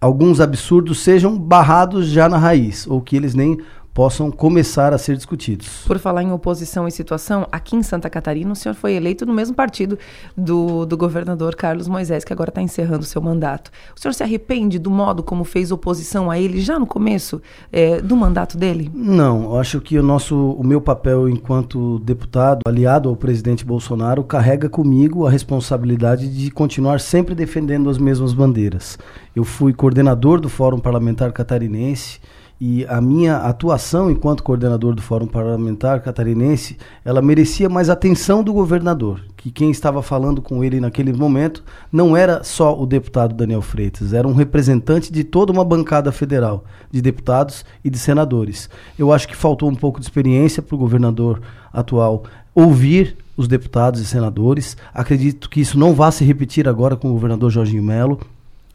alguns 0.00 0.40
absurdos 0.40 1.00
sejam 1.00 1.38
barrados 1.38 2.08
já 2.08 2.26
na 2.26 2.38
raiz, 2.38 2.86
ou 2.86 3.02
que 3.02 3.14
eles 3.14 3.34
nem 3.34 3.58
possam 3.92 4.30
começar 4.30 4.92
a 4.92 4.98
ser 4.98 5.16
discutidos. 5.16 5.82
Por 5.86 5.98
falar 5.98 6.22
em 6.22 6.30
oposição 6.30 6.86
e 6.86 6.90
situação, 6.90 7.48
aqui 7.50 7.74
em 7.74 7.82
Santa 7.82 8.08
Catarina 8.08 8.52
o 8.52 8.54
senhor 8.54 8.74
foi 8.74 8.92
eleito 8.92 9.26
no 9.26 9.34
mesmo 9.34 9.56
partido 9.56 9.98
do, 10.36 10.86
do 10.86 10.96
governador 10.96 11.56
Carlos 11.56 11.88
Moisés, 11.88 12.24
que 12.24 12.32
agora 12.32 12.50
está 12.50 12.62
encerrando 12.62 13.04
seu 13.04 13.20
mandato. 13.20 13.70
O 13.96 14.00
senhor 14.00 14.12
se 14.12 14.22
arrepende 14.22 14.78
do 14.78 14.90
modo 14.90 15.22
como 15.22 15.42
fez 15.42 15.72
oposição 15.72 16.30
a 16.30 16.38
ele 16.38 16.60
já 16.60 16.78
no 16.78 16.86
começo 16.86 17.42
é, 17.72 18.00
do 18.00 18.16
mandato 18.16 18.56
dele? 18.56 18.90
Não, 18.94 19.58
acho 19.58 19.80
que 19.80 19.98
o 19.98 20.02
nosso, 20.02 20.52
o 20.52 20.64
meu 20.64 20.80
papel 20.80 21.28
enquanto 21.28 21.98
deputado, 21.98 22.60
aliado 22.66 23.08
ao 23.08 23.16
presidente 23.16 23.64
Bolsonaro, 23.64 24.22
carrega 24.22 24.68
comigo 24.68 25.26
a 25.26 25.30
responsabilidade 25.30 26.28
de 26.28 26.50
continuar 26.50 27.00
sempre 27.00 27.34
defendendo 27.34 27.90
as 27.90 27.98
mesmas 27.98 28.32
bandeiras. 28.32 28.98
Eu 29.34 29.44
fui 29.44 29.72
coordenador 29.72 30.40
do 30.40 30.48
Fórum 30.48 30.78
Parlamentar 30.78 31.32
Catarinense 31.32 32.20
e 32.60 32.84
a 32.86 33.00
minha 33.00 33.36
atuação 33.36 34.10
enquanto 34.10 34.42
coordenador 34.42 34.94
do 34.94 35.00
Fórum 35.00 35.26
Parlamentar 35.26 36.00
Catarinense, 36.00 36.76
ela 37.04 37.22
merecia 37.22 37.68
mais 37.68 37.88
atenção 37.88 38.42
do 38.42 38.52
governador, 38.52 39.20
que 39.36 39.50
quem 39.50 39.70
estava 39.70 40.02
falando 40.02 40.42
com 40.42 40.64
ele 40.64 40.80
naquele 40.80 41.12
momento 41.12 41.62
não 41.92 42.16
era 42.16 42.42
só 42.42 42.78
o 42.78 42.84
deputado 42.84 43.34
Daniel 43.34 43.62
Freitas, 43.62 44.12
era 44.12 44.26
um 44.26 44.34
representante 44.34 45.12
de 45.12 45.22
toda 45.22 45.52
uma 45.52 45.64
bancada 45.64 46.10
federal 46.10 46.64
de 46.90 47.00
deputados 47.00 47.64
e 47.84 47.90
de 47.90 47.98
senadores. 47.98 48.68
Eu 48.98 49.12
acho 49.12 49.28
que 49.28 49.36
faltou 49.36 49.68
um 49.68 49.74
pouco 49.76 50.00
de 50.00 50.06
experiência 50.06 50.60
para 50.60 50.74
o 50.74 50.78
governador 50.78 51.40
atual 51.72 52.24
ouvir 52.54 53.16
os 53.36 53.46
deputados 53.46 54.00
e 54.00 54.04
senadores. 54.04 54.76
Acredito 54.92 55.48
que 55.48 55.60
isso 55.60 55.78
não 55.78 55.94
vá 55.94 56.10
se 56.10 56.24
repetir 56.24 56.68
agora 56.68 56.96
com 56.96 57.08
o 57.08 57.12
governador 57.12 57.50
Jorginho 57.50 57.84
Melo 57.84 58.18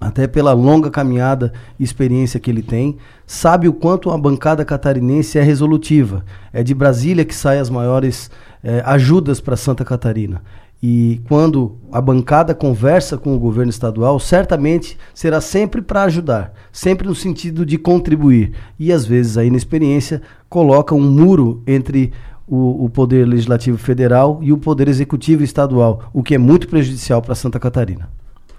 até 0.04 0.28
pela 0.28 0.52
longa 0.52 0.92
caminhada 0.92 1.54
e 1.80 1.84
experiência 1.84 2.40
que 2.40 2.52
ele 2.52 2.62
tem, 2.62 2.98
sabe 3.26 3.70
o 3.70 3.74
quanto 3.74 4.12
a 4.12 4.18
bancada 4.18 4.66
catarinense 4.66 5.40
é 5.40 5.42
resolutiva. 5.42 6.26
É 6.52 6.62
de 6.62 6.74
Brasília 6.74 7.24
que 7.24 7.34
saem 7.34 7.62
as 7.62 7.70
maiores 7.70 8.30
eh, 8.62 8.84
ajudas 8.86 9.40
para 9.40 9.56
Santa 9.56 9.86
Catarina. 9.86 10.42
E 10.82 11.22
quando 11.30 11.78
a 11.90 12.02
bancada 12.02 12.54
conversa 12.54 13.18
com 13.18 13.34
o 13.34 13.40
governo 13.40 13.70
estadual, 13.70 14.20
certamente 14.20 14.98
será 15.14 15.40
sempre 15.40 15.82
para 15.82 16.04
ajudar, 16.04 16.54
sempre 16.74 17.08
no 17.08 17.16
sentido 17.16 17.66
de 17.66 17.78
contribuir. 17.78 18.52
E 18.78 18.92
às 18.92 19.06
vezes, 19.06 19.38
aí 19.38 19.50
na 19.50 19.56
experiência, 19.56 20.22
coloca 20.50 20.94
um 20.94 21.10
muro 21.10 21.64
entre 21.66 22.12
o, 22.46 22.84
o 22.84 22.90
poder 22.90 23.26
legislativo 23.26 23.78
federal 23.78 24.40
e 24.42 24.52
o 24.52 24.58
poder 24.58 24.90
executivo 24.90 25.42
estadual, 25.42 26.04
o 26.12 26.22
que 26.22 26.36
é 26.36 26.38
muito 26.38 26.68
prejudicial 26.68 27.22
para 27.22 27.36
Santa 27.36 27.58
Catarina. 27.58 28.10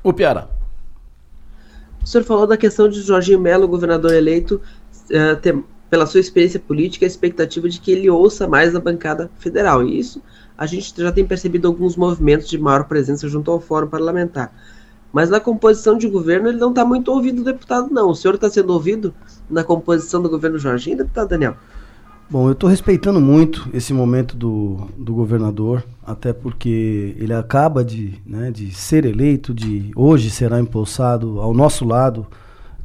O 0.03 0.11
Piara. 0.11 0.63
O 2.05 2.07
senhor 2.07 2.25
falou 2.25 2.47
da 2.47 2.57
questão 2.57 2.89
de 2.89 3.01
Jorginho 3.01 3.41
Melo, 3.41 3.67
governador 3.67 4.13
eleito, 4.13 4.61
uh, 5.11 5.37
ter, 5.41 5.59
pela 5.89 6.07
sua 6.07 6.21
experiência 6.21 6.61
política, 6.61 7.07
a 7.07 7.09
expectativa 7.09 7.69
de 7.69 7.81
que 7.81 7.91
ele 7.91 8.11
ouça 8.11 8.47
mais 8.47 8.77
a 8.77 8.81
bancada 8.81 9.31
federal. 9.39 9.83
E 9.83 9.99
isso 9.99 10.23
a 10.57 10.67
gente 10.67 10.95
já 10.97 11.11
tem 11.11 11.25
percebido 11.25 11.67
alguns 11.67 11.97
movimentos 11.97 12.49
de 12.49 12.59
maior 12.59 12.85
presença 12.85 13.29
junto 13.29 13.51
ao 13.51 13.59
fórum 13.59 13.89
parlamentar. 13.89 14.55
Mas 15.13 15.31
na 15.31 15.41
composição 15.41 15.97
de 15.97 16.09
governo 16.09 16.49
ele 16.49 16.59
não 16.59 16.71
está 16.71 16.85
muito 16.85 17.11
ouvido 17.11 17.43
deputado, 17.43 17.89
não. 17.91 18.11
O 18.11 18.15
senhor 18.15 18.35
está 18.35 18.51
sendo 18.51 18.73
ouvido 18.73 19.15
na 19.49 19.65
composição 19.65 20.21
do 20.21 20.29
governo 20.29 20.59
Jorginho, 20.59 20.99
deputado 20.99 21.29
Daniel? 21.29 21.57
Bom, 22.28 22.49
eu 22.49 22.52
estou 22.52 22.71
respeitando 22.71 23.21
muito 23.21 23.69
esse 23.75 23.93
momento 23.93 24.35
do, 24.35 24.88
do 24.97 25.14
governador, 25.14 25.85
até 26.04 26.33
porque 26.33 27.14
ele 27.19 27.35
acaba 27.35 27.85
de, 27.85 28.14
né, 28.26 28.50
de 28.50 28.75
ser 28.75 29.04
eleito, 29.04 29.52
de 29.52 29.90
hoje 29.95 30.31
será 30.31 30.59
impulsado 30.59 31.38
ao 31.40 31.52
nosso 31.52 31.85
lado, 31.85 32.26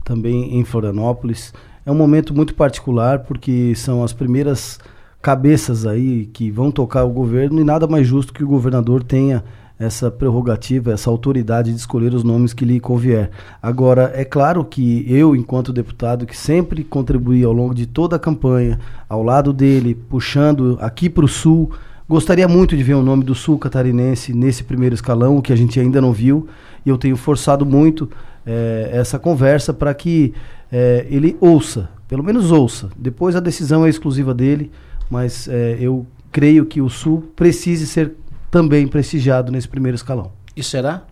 também 0.03 0.58
em 0.60 0.65
Florianópolis. 0.65 1.53
É 1.86 1.91
um 1.91 1.96
momento 1.96 2.34
muito 2.34 2.53
particular, 2.53 3.19
porque 3.19 3.74
são 3.75 4.03
as 4.03 4.12
primeiras 4.12 4.77
cabeças 5.22 5.86
aí 5.86 6.25
que 6.25 6.51
vão 6.51 6.69
tocar 6.69 7.05
o 7.05 7.10
governo 7.10 7.62
e 7.62 7.63
nada 7.63 7.88
mais 7.88 8.05
justo 8.05 8.34
que 8.34 8.43
o 8.43 8.48
governador 8.48 9.03
tenha 9.03 9.43
essa 9.79 10.12
prerrogativa, 10.12 10.91
essa 10.91 11.09
autoridade 11.09 11.71
de 11.71 11.77
escolher 11.77 12.13
os 12.13 12.21
nomes 12.21 12.51
que 12.51 12.65
lhe 12.65 12.81
convier. 12.81 13.31
Agora, 13.63 14.12
é 14.13 14.25
claro 14.25 14.65
que 14.65 15.05
eu, 15.07 15.33
enquanto 15.33 15.71
deputado, 15.71 16.25
que 16.25 16.36
sempre 16.36 16.83
contribuí 16.83 17.45
ao 17.45 17.53
longo 17.53 17.74
de 17.74 17.86
toda 17.86 18.17
a 18.17 18.19
campanha, 18.19 18.77
ao 19.07 19.24
lado 19.24 19.53
dele, 19.53 19.95
puxando 19.95 20.77
aqui 20.81 21.09
para 21.09 21.24
o 21.24 21.29
Sul, 21.29 21.71
gostaria 22.09 22.45
muito 22.45 22.75
de 22.75 22.83
ver 22.83 22.95
o 22.95 23.01
nome 23.01 23.24
do 23.24 23.33
Sul 23.33 23.57
catarinense 23.57 24.33
nesse 24.33 24.65
primeiro 24.65 24.93
escalão, 24.93 25.38
o 25.38 25.41
que 25.41 25.53
a 25.53 25.55
gente 25.55 25.79
ainda 25.79 26.01
não 26.01 26.12
viu, 26.12 26.50
e 26.86 26.89
eu 26.89 26.98
tenho 26.98 27.15
forçado 27.15 27.65
muito 27.65 28.09
é, 28.45 28.89
essa 28.91 29.17
conversa 29.17 29.74
para 29.74 29.93
que 29.93 30.33
é, 30.69 31.07
ele 31.09 31.38
ouça, 31.39 31.89
pelo 32.05 32.24
menos 32.24 32.51
ouça. 32.51 32.89
Depois 32.98 33.33
a 33.33 33.39
decisão 33.39 33.86
é 33.86 33.89
exclusiva 33.89 34.33
dele, 34.33 34.71
mas 35.09 35.48
é, 35.48 35.77
eu 35.79 36.05
creio 36.33 36.65
que 36.65 36.81
o 36.81 36.89
Sul 36.89 37.31
precise 37.33 37.88
ser 37.88 38.13
também 38.51 38.88
prestigiado 38.88 39.51
nesse 39.51 39.68
primeiro 39.68 39.96
escalão. 39.96 40.32
E 40.56 40.63
será? 40.63 41.03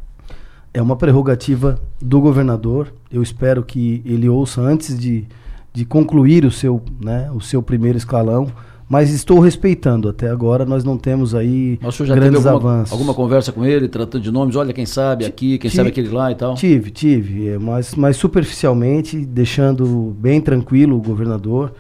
É 0.74 0.82
uma 0.82 0.96
prerrogativa 0.96 1.80
do 2.02 2.20
governador. 2.20 2.94
Eu 3.12 3.24
espero 3.24 3.64
que 3.64 4.02
ele 4.06 4.28
ouça 4.30 4.62
antes 4.62 4.98
de, 4.98 5.26
de 5.74 5.86
concluir 5.86 6.46
o 6.46 6.52
seu, 6.52 6.82
né, 7.04 7.30
o 7.34 7.40
seu 7.42 7.62
primeiro 7.64 7.98
escalão. 7.98 8.48
Mas 8.90 9.10
estou 9.12 9.40
respeitando. 9.40 10.08
Até 10.08 10.30
agora 10.30 10.66
nós 10.66 10.84
não 10.84 10.98
temos 10.98 11.36
aí 11.36 11.78
Mas 11.82 11.94
o 11.94 11.98
senhor 11.98 12.08
já 12.08 12.16
grandes 12.16 12.40
teve 12.40 12.50
alguma, 12.50 12.74
avanços. 12.74 12.92
alguma 12.94 13.14
conversa 13.14 13.52
com 13.52 13.66
ele, 13.66 13.90
tratando 13.90 14.22
de 14.24 14.32
nomes? 14.32 14.56
Olha, 14.56 14.72
quem 14.72 14.86
sabe 14.86 15.26
aqui, 15.26 15.58
quem 15.58 15.70
Ti- 15.70 15.76
sabe 15.76 15.90
aquele 15.90 16.08
lá 16.08 16.32
e 16.32 16.36
tal? 16.36 16.54
Tive, 16.56 16.90
tive, 16.90 17.50
é, 17.50 17.58
mas, 17.58 17.96
mas 17.96 18.16
superficialmente, 18.16 19.26
deixando 19.26 20.16
bem 20.18 20.40
tranquilo 20.40 20.96
o 20.96 21.02
governador, 21.02 21.74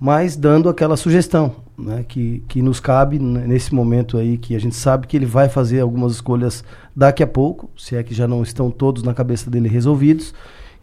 mas 0.00 0.34
dando 0.34 0.68
aquela 0.68 0.96
sugestão 0.96 1.54
né, 1.78 2.04
que, 2.06 2.42
que 2.48 2.60
nos 2.60 2.80
cabe 2.80 3.18
nesse 3.18 3.72
momento 3.72 4.18
aí, 4.18 4.36
que 4.36 4.54
a 4.56 4.58
gente 4.58 4.74
sabe 4.74 5.06
que 5.06 5.16
ele 5.16 5.26
vai 5.26 5.48
fazer 5.48 5.80
algumas 5.80 6.12
escolhas 6.12 6.64
daqui 6.94 7.22
a 7.22 7.26
pouco, 7.26 7.70
se 7.76 7.94
é 7.94 8.02
que 8.02 8.12
já 8.12 8.26
não 8.26 8.42
estão 8.42 8.70
todos 8.70 9.02
na 9.02 9.14
cabeça 9.14 9.48
dele 9.48 9.68
resolvidos. 9.68 10.34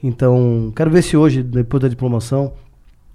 Então, 0.01 0.71
quero 0.75 0.89
ver 0.89 1.01
se 1.01 1.17
hoje, 1.17 1.43
depois 1.43 1.81
da 1.81 1.89
diplomação, 1.89 2.53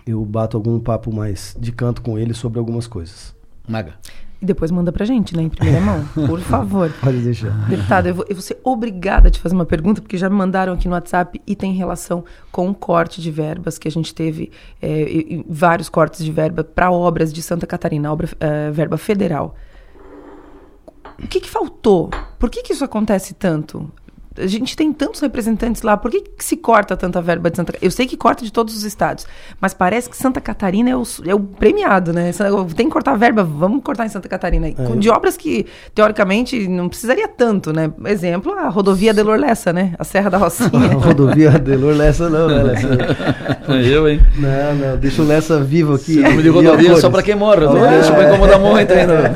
eu 0.07 0.25
bato 0.25 0.57
algum 0.57 0.79
papo 0.79 1.13
mais 1.13 1.57
de 1.59 1.73
canto 1.73 2.03
com 2.03 2.19
ele 2.19 2.35
sobre 2.35 2.59
algumas 2.59 2.87
coisas. 2.87 3.35
Maga. 3.67 3.95
E 4.41 4.47
depois 4.47 4.71
manda 4.71 4.91
pra 4.91 5.05
gente, 5.05 5.37
né, 5.37 5.43
em 5.43 5.49
primeira 5.51 5.81
mão, 5.83 6.03
por 6.15 6.41
favor. 6.41 6.91
Pode 7.03 7.19
deixar. 7.19 7.51
Deputado, 7.69 8.07
eu 8.07 8.15
vou, 8.15 8.25
eu 8.27 8.35
vou 8.35 8.43
ser 8.43 8.59
obrigada 8.65 9.29
a 9.29 9.31
te 9.31 9.39
fazer 9.39 9.55
uma 9.55 9.67
pergunta, 9.67 10.01
porque 10.01 10.17
já 10.17 10.31
me 10.31 10.37
mandaram 10.37 10.73
aqui 10.73 10.89
no 10.89 10.95
WhatsApp 10.95 11.41
e 11.47 11.55
tem 11.55 11.75
relação 11.75 12.25
com 12.51 12.71
o 12.71 12.75
corte 12.75 13.21
de 13.21 13.31
verbas 13.31 13.79
que 13.79 13.87
a 13.87 13.91
gente 13.91 14.15
teve, 14.15 14.51
é, 14.81 15.43
vários 15.47 15.91
cortes 15.91 16.25
de 16.25 16.33
verba 16.33 16.65
para 16.65 16.91
obras 16.91 17.33
de 17.33 17.43
Santa 17.43 17.67
Catarina, 17.67 18.11
obra, 18.11 18.31
é, 18.41 18.71
verba 18.71 18.97
federal. 18.97 19.55
O 21.23 21.29
que, 21.29 21.41
que 21.41 21.51
faltou? 21.51 22.09
Por 22.39 22.49
que, 22.49 22.63
que 22.63 22.73
isso 22.73 22.83
acontece 22.85 23.35
tanto? 23.35 23.91
A 24.39 24.47
gente 24.47 24.77
tem 24.77 24.93
tantos 24.93 25.21
representantes 25.21 25.83
lá, 25.83 25.97
por 25.97 26.11
que, 26.11 26.21
que 26.21 26.45
se 26.45 26.57
corta 26.57 26.97
tanta 26.97 27.21
verba 27.21 27.51
de 27.51 27.57
Santa 27.57 27.73
Catarina? 27.73 27.87
Eu 27.87 27.91
sei 27.91 28.07
que 28.07 28.17
corta 28.17 28.45
de 28.45 28.53
todos 28.53 28.77
os 28.77 28.85
estados, 28.85 29.27
mas 29.61 29.75
parece 29.75 30.09
que 30.09 30.17
Santa 30.17 30.41
Catarina 30.41 30.91
é 30.91 30.97
o, 30.97 31.03
é 31.27 31.35
o 31.35 31.41
premiado, 31.41 32.13
né? 32.13 32.31
Tem 32.77 32.87
que 32.87 32.93
cortar 32.93 33.17
verba, 33.17 33.43
vamos 33.43 33.83
cortar 33.83 34.07
em 34.07 34.09
Santa 34.09 34.29
Catarina. 34.29 34.69
É. 34.69 34.73
De 34.99 35.11
obras 35.11 35.37
que, 35.37 35.67
teoricamente, 35.95 36.69
não 36.69 36.89
precisaria 36.89 37.27
tanto, 37.27 37.73
né? 37.73 37.93
Exemplo, 38.07 38.53
a 38.53 38.69
rodovia 38.69 39.13
Delor 39.13 39.39
Lessa, 39.39 39.73
né? 39.73 39.95
A 39.99 40.05
Serra 40.05 40.31
da 40.31 40.39
Rocinha. 40.39 40.71
a 40.93 40.95
rodovia 40.95 41.51
Delor 41.59 41.97
Lessa 41.97 42.31
não, 42.31 42.49
né, 42.49 42.63
Lessa? 42.63 42.89
eu, 43.85 44.09
hein? 44.09 44.21
Não, 44.37 44.75
não, 44.75 44.97
deixa 44.97 45.23
o 45.23 45.27
Lessa 45.27 45.61
vivo 45.61 45.95
aqui. 45.95 46.17
Não 46.17 46.41
de 46.41 46.49
rodovia 46.49 46.97
só 46.97 47.11
para 47.11 47.23
quem 47.23 47.35
mora, 47.35 47.67
não 47.67 47.85
é. 47.85 47.99
deixa 47.99 48.13
pra 48.13 48.29
incomodar 48.29 48.61
muito 48.61 48.93
ainda. 48.93 49.33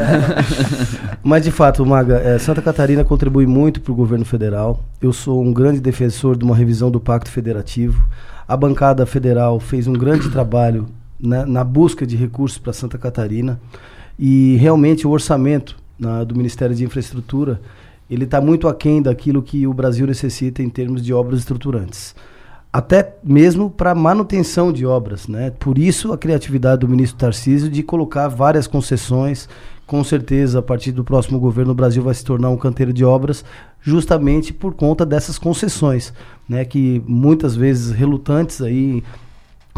Mas, 1.23 1.43
de 1.43 1.51
fato, 1.51 1.85
Maga, 1.85 2.21
é, 2.23 2.39
Santa 2.39 2.61
Catarina 2.61 3.03
contribui 3.03 3.47
muito 3.47 3.81
para 3.81 3.93
o 3.93 3.95
governo 3.95 4.25
federal. 4.25 4.84
Eu 5.01 5.13
sou 5.13 5.43
um 5.43 5.53
grande 5.53 5.81
defensor 5.81 6.37
de 6.37 6.45
uma 6.45 6.55
revisão 6.55 6.91
do 6.91 7.01
Pacto 7.01 7.31
Federativo. 7.31 8.03
A 8.47 8.57
bancada 8.57 9.05
federal 9.07 9.59
fez 9.61 9.87
um 9.87 9.93
grande 9.93 10.31
trabalho 10.31 10.87
na, 11.19 11.47
na 11.47 11.65
busca 11.65 12.07
de 12.07 12.17
recursos 12.17 12.59
para 12.59 12.73
Santa 12.73 12.99
Catarina 12.99 13.61
e 14.19 14.57
realmente 14.57 15.07
o 15.07 15.11
orçamento 15.11 15.77
do 16.27 16.35
Ministério 16.35 16.75
de 16.75 16.85
Infraestrutura 16.85 17.61
ele 18.11 18.25
está 18.25 18.41
muito 18.41 18.69
aquém 18.69 19.01
daquilo 19.01 19.43
que 19.43 19.67
o 19.67 19.73
Brasil 19.73 20.07
necessita 20.07 20.63
em 20.63 20.69
termos 20.69 21.03
de 21.03 21.15
obras 21.15 21.39
estruturantes 21.41 22.15
até 22.75 23.15
mesmo 23.23 23.71
para 23.71 23.95
manutenção 23.95 24.73
de 24.73 24.85
obras, 24.85 25.29
né? 25.29 25.53
Por 25.61 25.79
isso 25.79 26.13
a 26.13 26.19
criatividade 26.19 26.81
do 26.81 26.89
ministro 26.89 27.17
Tarcísio 27.17 27.71
de 27.71 27.85
colocar 27.85 28.27
várias 28.27 28.67
concessões. 28.67 29.49
Com 29.87 30.03
certeza, 30.03 30.59
a 30.59 30.63
partir 30.63 30.91
do 30.91 31.05
próximo 31.05 31.39
governo, 31.39 31.71
o 31.71 31.75
Brasil 31.75 32.03
vai 32.03 32.13
se 32.15 32.25
tornar 32.25 32.51
um 32.51 32.57
canteiro 32.57 32.93
de 32.93 33.05
obras, 33.05 33.45
justamente 33.85 34.53
por 34.53 34.75
conta 34.75 35.05
dessas 35.05 35.39
concessões, 35.39 36.13
né? 36.49 36.65
Que 36.65 37.03
muitas 37.07 37.55
vezes 37.55 37.93
relutantes 37.93 38.63
aí 38.63 39.05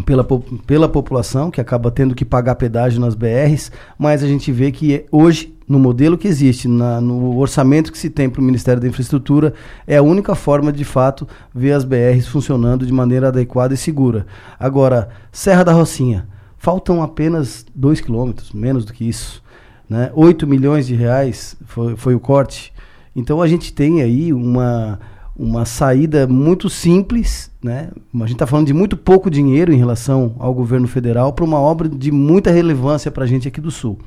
pela, 0.05 0.25
pela 0.67 0.89
população, 0.89 1.51
que 1.51 1.61
acaba 1.61 1.91
tendo 1.91 2.15
que 2.15 2.25
pagar 2.25 2.55
pedágio 2.55 3.01
nas 3.01 3.15
BRs, 3.15 3.73
mas 3.99 4.23
a 4.23 4.27
gente 4.29 4.53
vê 4.53 4.71
que 4.71 5.05
hoje 5.11 5.55
no 5.69 5.81
modelo 5.81 6.17
que 6.17 6.29
existe, 6.29 6.69
na, 6.69 7.01
no 7.01 7.37
orçamento 7.39 7.91
que 7.91 7.99
se 7.99 8.09
tem 8.09 8.31
para 8.31 8.41
o 8.41 8.45
Ministério 8.45 8.81
da 8.81 8.87
Infraestrutura, 8.87 9.53
é 9.85 9.97
a 9.97 10.03
única 10.03 10.37
forma 10.37 10.73
de 10.73 10.85
fato 10.85 11.27
ver 11.53 11.73
as 11.73 11.85
BRs 11.85 12.29
funcionando 12.29 12.87
de 12.87 12.93
maneira 12.93 13.29
adequada 13.29 13.75
e 13.75 13.77
segura. 13.77 14.27
Agora, 14.61 15.09
Serra 15.33 15.65
da 15.65 15.73
Rocinha, 15.73 16.29
faltam 16.57 17.03
apenas 17.03 17.67
2 17.75 18.01
quilômetros, 18.01 18.53
menos 18.53 18.85
do 18.85 18.93
que 18.93 19.09
isso. 19.09 19.43
Né? 19.89 20.11
8 20.15 20.47
milhões 20.47 20.87
de 20.87 20.95
reais 20.95 21.57
foi, 21.65 21.97
foi 21.97 22.15
o 22.15 22.21
corte. 22.21 22.73
Então 23.17 23.41
a 23.41 23.49
gente 23.49 23.73
tem 23.73 24.03
aí 24.03 24.31
uma, 24.31 25.01
uma 25.35 25.65
saída 25.65 26.27
muito 26.27 26.69
simples, 26.69 27.51
né? 27.63 27.89
A 28.15 28.19
gente 28.19 28.35
está 28.35 28.47
falando 28.47 28.67
de 28.67 28.75
muito 28.75 28.95
pouco 28.95 29.31
dinheiro 29.31 29.73
em 29.73 29.79
relação 29.79 30.37
ao 30.39 30.53
governo 30.53 30.87
federal 30.87 31.33
para 31.33 31.45
uma 31.45 31.59
obra 31.59 31.89
de 31.89 32.13
muita 32.13 32.51
relevância 32.51 33.11
para 33.11 33.25
a 33.25 33.27
gente 33.27 33.49
aqui 33.49 33.61
do 33.61 33.71
Sul. 33.71 33.99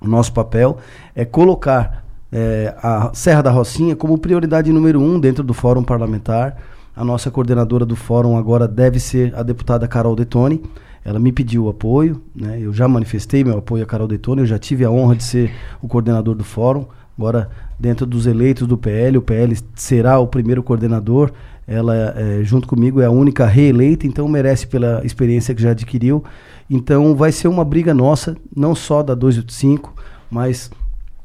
O 0.00 0.06
nosso 0.06 0.32
papel 0.32 0.78
é 1.16 1.24
colocar 1.24 2.04
é, 2.30 2.74
a 2.78 3.10
Serra 3.12 3.42
da 3.42 3.50
Rocinha 3.50 3.96
como 3.96 4.18
prioridade 4.18 4.72
número 4.72 5.00
um 5.00 5.18
dentro 5.18 5.42
do 5.42 5.52
Fórum 5.52 5.82
Parlamentar. 5.82 6.56
A 6.94 7.04
nossa 7.04 7.32
coordenadora 7.32 7.84
do 7.84 7.96
Fórum 7.96 8.36
agora 8.36 8.68
deve 8.68 9.00
ser 9.00 9.34
a 9.34 9.42
deputada 9.42 9.88
Carol 9.88 10.14
Detoni. 10.14 10.62
Ela 11.04 11.18
me 11.18 11.32
pediu 11.32 11.68
apoio, 11.68 12.22
né? 12.34 12.58
eu 12.60 12.72
já 12.72 12.86
manifestei 12.86 13.42
meu 13.42 13.58
apoio 13.58 13.82
a 13.82 13.86
Carol 13.86 14.06
Detoni, 14.06 14.42
eu 14.42 14.46
já 14.46 14.58
tive 14.58 14.84
a 14.84 14.90
honra 14.90 15.16
de 15.16 15.24
ser 15.24 15.52
o 15.82 15.88
coordenador 15.88 16.34
do 16.34 16.44
Fórum. 16.44 16.86
Agora, 17.18 17.50
dentro 17.84 18.06
dos 18.06 18.26
eleitos 18.26 18.66
do 18.66 18.78
PL, 18.78 19.18
o 19.18 19.22
PL 19.22 19.54
será 19.74 20.18
o 20.18 20.26
primeiro 20.26 20.62
coordenador. 20.62 21.30
Ela, 21.68 22.14
é, 22.16 22.42
junto 22.42 22.66
comigo, 22.66 22.98
é 22.98 23.04
a 23.04 23.10
única 23.10 23.44
reeleita, 23.44 24.06
então 24.06 24.26
merece 24.26 24.66
pela 24.66 25.04
experiência 25.04 25.54
que 25.54 25.60
já 25.60 25.72
adquiriu. 25.72 26.24
Então 26.70 27.14
vai 27.14 27.30
ser 27.30 27.46
uma 27.46 27.62
briga 27.62 27.92
nossa, 27.92 28.38
não 28.56 28.74
só 28.74 29.02
da 29.02 29.14
285, 29.14 29.92
mas 30.30 30.70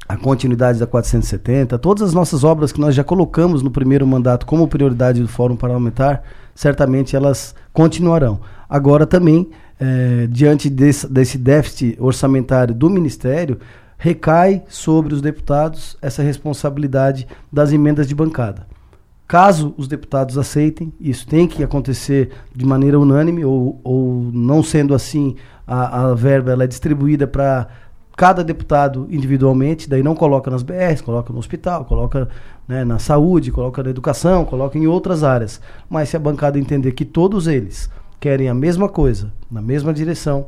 a 0.06 0.18
continuidade 0.18 0.78
da 0.78 0.86
470, 0.86 1.78
todas 1.78 2.02
as 2.02 2.12
nossas 2.12 2.44
obras 2.44 2.72
que 2.72 2.80
nós 2.80 2.94
já 2.94 3.02
colocamos 3.02 3.62
no 3.62 3.70
primeiro 3.70 4.06
mandato 4.06 4.44
como 4.44 4.68
prioridade 4.68 5.22
do 5.22 5.28
Fórum 5.28 5.56
Parlamentar, 5.56 6.22
certamente 6.54 7.16
elas 7.16 7.54
continuarão. 7.72 8.38
Agora 8.68 9.06
também, 9.06 9.48
é, 9.80 10.26
diante 10.28 10.68
desse, 10.68 11.10
desse 11.10 11.38
déficit 11.38 11.96
orçamentário 11.98 12.74
do 12.74 12.90
Ministério, 12.90 13.58
recai 14.02 14.62
sobre 14.66 15.12
os 15.12 15.20
deputados 15.20 15.94
essa 16.00 16.22
responsabilidade 16.22 17.28
das 17.52 17.70
emendas 17.70 18.08
de 18.08 18.14
bancada. 18.14 18.66
Caso 19.28 19.74
os 19.76 19.86
deputados 19.86 20.38
aceitem, 20.38 20.90
isso 20.98 21.26
tem 21.26 21.46
que 21.46 21.62
acontecer 21.62 22.30
de 22.56 22.64
maneira 22.64 22.98
unânime, 22.98 23.44
ou, 23.44 23.78
ou 23.84 24.30
não 24.32 24.62
sendo 24.62 24.94
assim, 24.94 25.36
a, 25.66 26.06
a 26.06 26.14
verba 26.14 26.50
ela 26.50 26.64
é 26.64 26.66
distribuída 26.66 27.26
para 27.26 27.68
cada 28.16 28.42
deputado 28.42 29.06
individualmente, 29.10 29.88
daí 29.88 30.02
não 30.02 30.14
coloca 30.14 30.50
nas 30.50 30.62
BRs, 30.62 31.02
coloca 31.02 31.30
no 31.30 31.38
hospital, 31.38 31.84
coloca 31.84 32.26
né, 32.66 32.86
na 32.86 32.98
saúde, 32.98 33.52
coloca 33.52 33.82
na 33.82 33.90
educação, 33.90 34.46
coloca 34.46 34.78
em 34.78 34.86
outras 34.86 35.22
áreas. 35.22 35.60
Mas 35.90 36.08
se 36.08 36.16
a 36.16 36.20
bancada 36.20 36.58
entender 36.58 36.92
que 36.92 37.04
todos 37.04 37.46
eles 37.46 37.90
querem 38.18 38.48
a 38.48 38.54
mesma 38.54 38.88
coisa, 38.88 39.30
na 39.50 39.60
mesma 39.60 39.92
direção, 39.92 40.46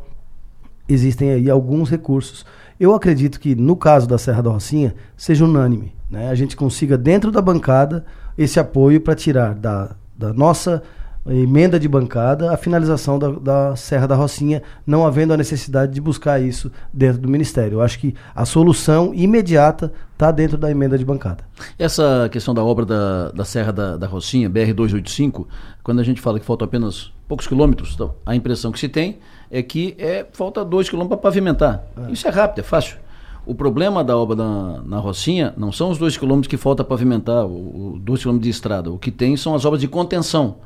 existem 0.89 1.31
aí 1.33 1.51
alguns 1.51 1.91
recursos. 1.91 2.45
Eu 2.83 2.97
acredito 2.97 3.39
que 3.39 3.55
no 3.55 3.77
caso 3.77 4.09
da 4.09 4.19
Serra 4.19 4.43
da 4.43 4.51
Rocinha 4.51 4.93
seja 5.17 5.45
unânime, 5.45 5.95
né? 6.11 6.31
A 6.31 6.35
gente 6.35 6.57
consiga 6.57 6.99
dentro 6.99 7.31
da 7.31 7.41
bancada 7.41 8.05
esse 8.37 8.59
apoio 8.59 9.01
para 9.01 9.15
tirar 9.15 9.55
da, 9.55 9.95
da 10.19 10.33
nossa 10.33 10.83
emenda 11.25 11.79
de 11.79 11.89
bancada 11.89 12.53
a 12.53 12.57
finalização 12.57 13.21
da, 13.21 13.31
da, 13.31 13.77
Serra 13.77 14.09
da 14.09 14.17
Rocinha, 14.17 14.65
não 14.85 15.07
havendo 15.07 15.33
a 15.33 15.37
necessidade 15.37 15.93
de 15.93 16.01
buscar 16.01 16.43
isso 16.43 16.73
dentro 16.93 17.23
do 17.23 17.29
Ministério. 17.29 17.77
Eu 17.77 17.83
acho 17.83 18.01
que 18.01 18.17
a 18.35 18.45
solução 18.45 19.15
imediata 19.15 19.93
está 20.15 20.33
dentro 20.33 20.59
da 20.59 20.69
emenda 20.69 20.99
de 20.99 21.05
bancada. 21.05 21.45
Essa 21.79 22.29
questão 22.33 22.53
da 22.53 22.65
obra 22.65 22.85
da, 22.85 23.31
da 23.31 23.45
Serra 23.45 23.73
da, 23.73 23.97
da 23.97 24.09
Rocinha, 24.09 24.51
BR-285, 24.51 25.47
quando 25.85 26.01
a 26.01 26.05
gente 26.05 26.21
fala 26.21 26.41
que 26.41 26.45
faltam 26.45 26.67
apenas 26.67 27.13
poucos 27.33 27.47
quilômetros, 27.47 27.93
então, 27.95 28.15
a 28.27 28.37
impressão 28.37 28.71
que 28.71 28.79
se 28.79 28.91
tem 28.91 29.17
é 29.51 29.63
que 29.63 29.95
é, 29.99 30.27
falta 30.35 30.63
dois 30.63 30.91
quilômetros 30.91 31.19
para 31.19 31.31
pavimentar. 31.31 31.83
É. 32.07 32.13
Isso 32.13 32.29
é 32.29 32.31
rápido, 32.31 32.59
é 32.59 32.63
fácil. 32.63 32.99
O 33.47 33.55
problema 33.55 34.05
da 34.05 34.15
obra 34.15 34.37
na, 34.37 34.83
na 34.83 34.99
Rocinha 34.99 35.55
não 35.57 35.73
são 35.73 35.89
os 35.89 35.97
dois 35.97 36.15
quilômetros 36.15 36.51
que 36.51 36.59
falta 36.59 36.85
pavimentar, 36.85 37.47
o, 37.47 37.95
o 37.95 37.99
dois 37.99 38.21
quilômetros 38.21 38.45
de 38.45 38.51
estrada. 38.51 38.91
O 38.93 38.99
que 38.99 39.11
tem 39.11 39.35
são 39.35 39.55
as 39.55 39.65
obras 39.65 39.81
de 39.81 39.89
contenção, 39.89 40.57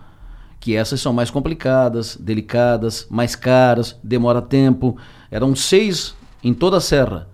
que 0.59 0.75
essas 0.75 1.01
são 1.01 1.13
mais 1.13 1.31
complicadas, 1.31 2.17
delicadas, 2.17 3.07
mais 3.09 3.37
caras, 3.37 3.97
demora 4.03 4.43
tempo. 4.43 4.97
Eram 5.31 5.55
seis 5.55 6.17
em 6.43 6.53
toda 6.53 6.79
a 6.79 6.81
serra. 6.81 7.29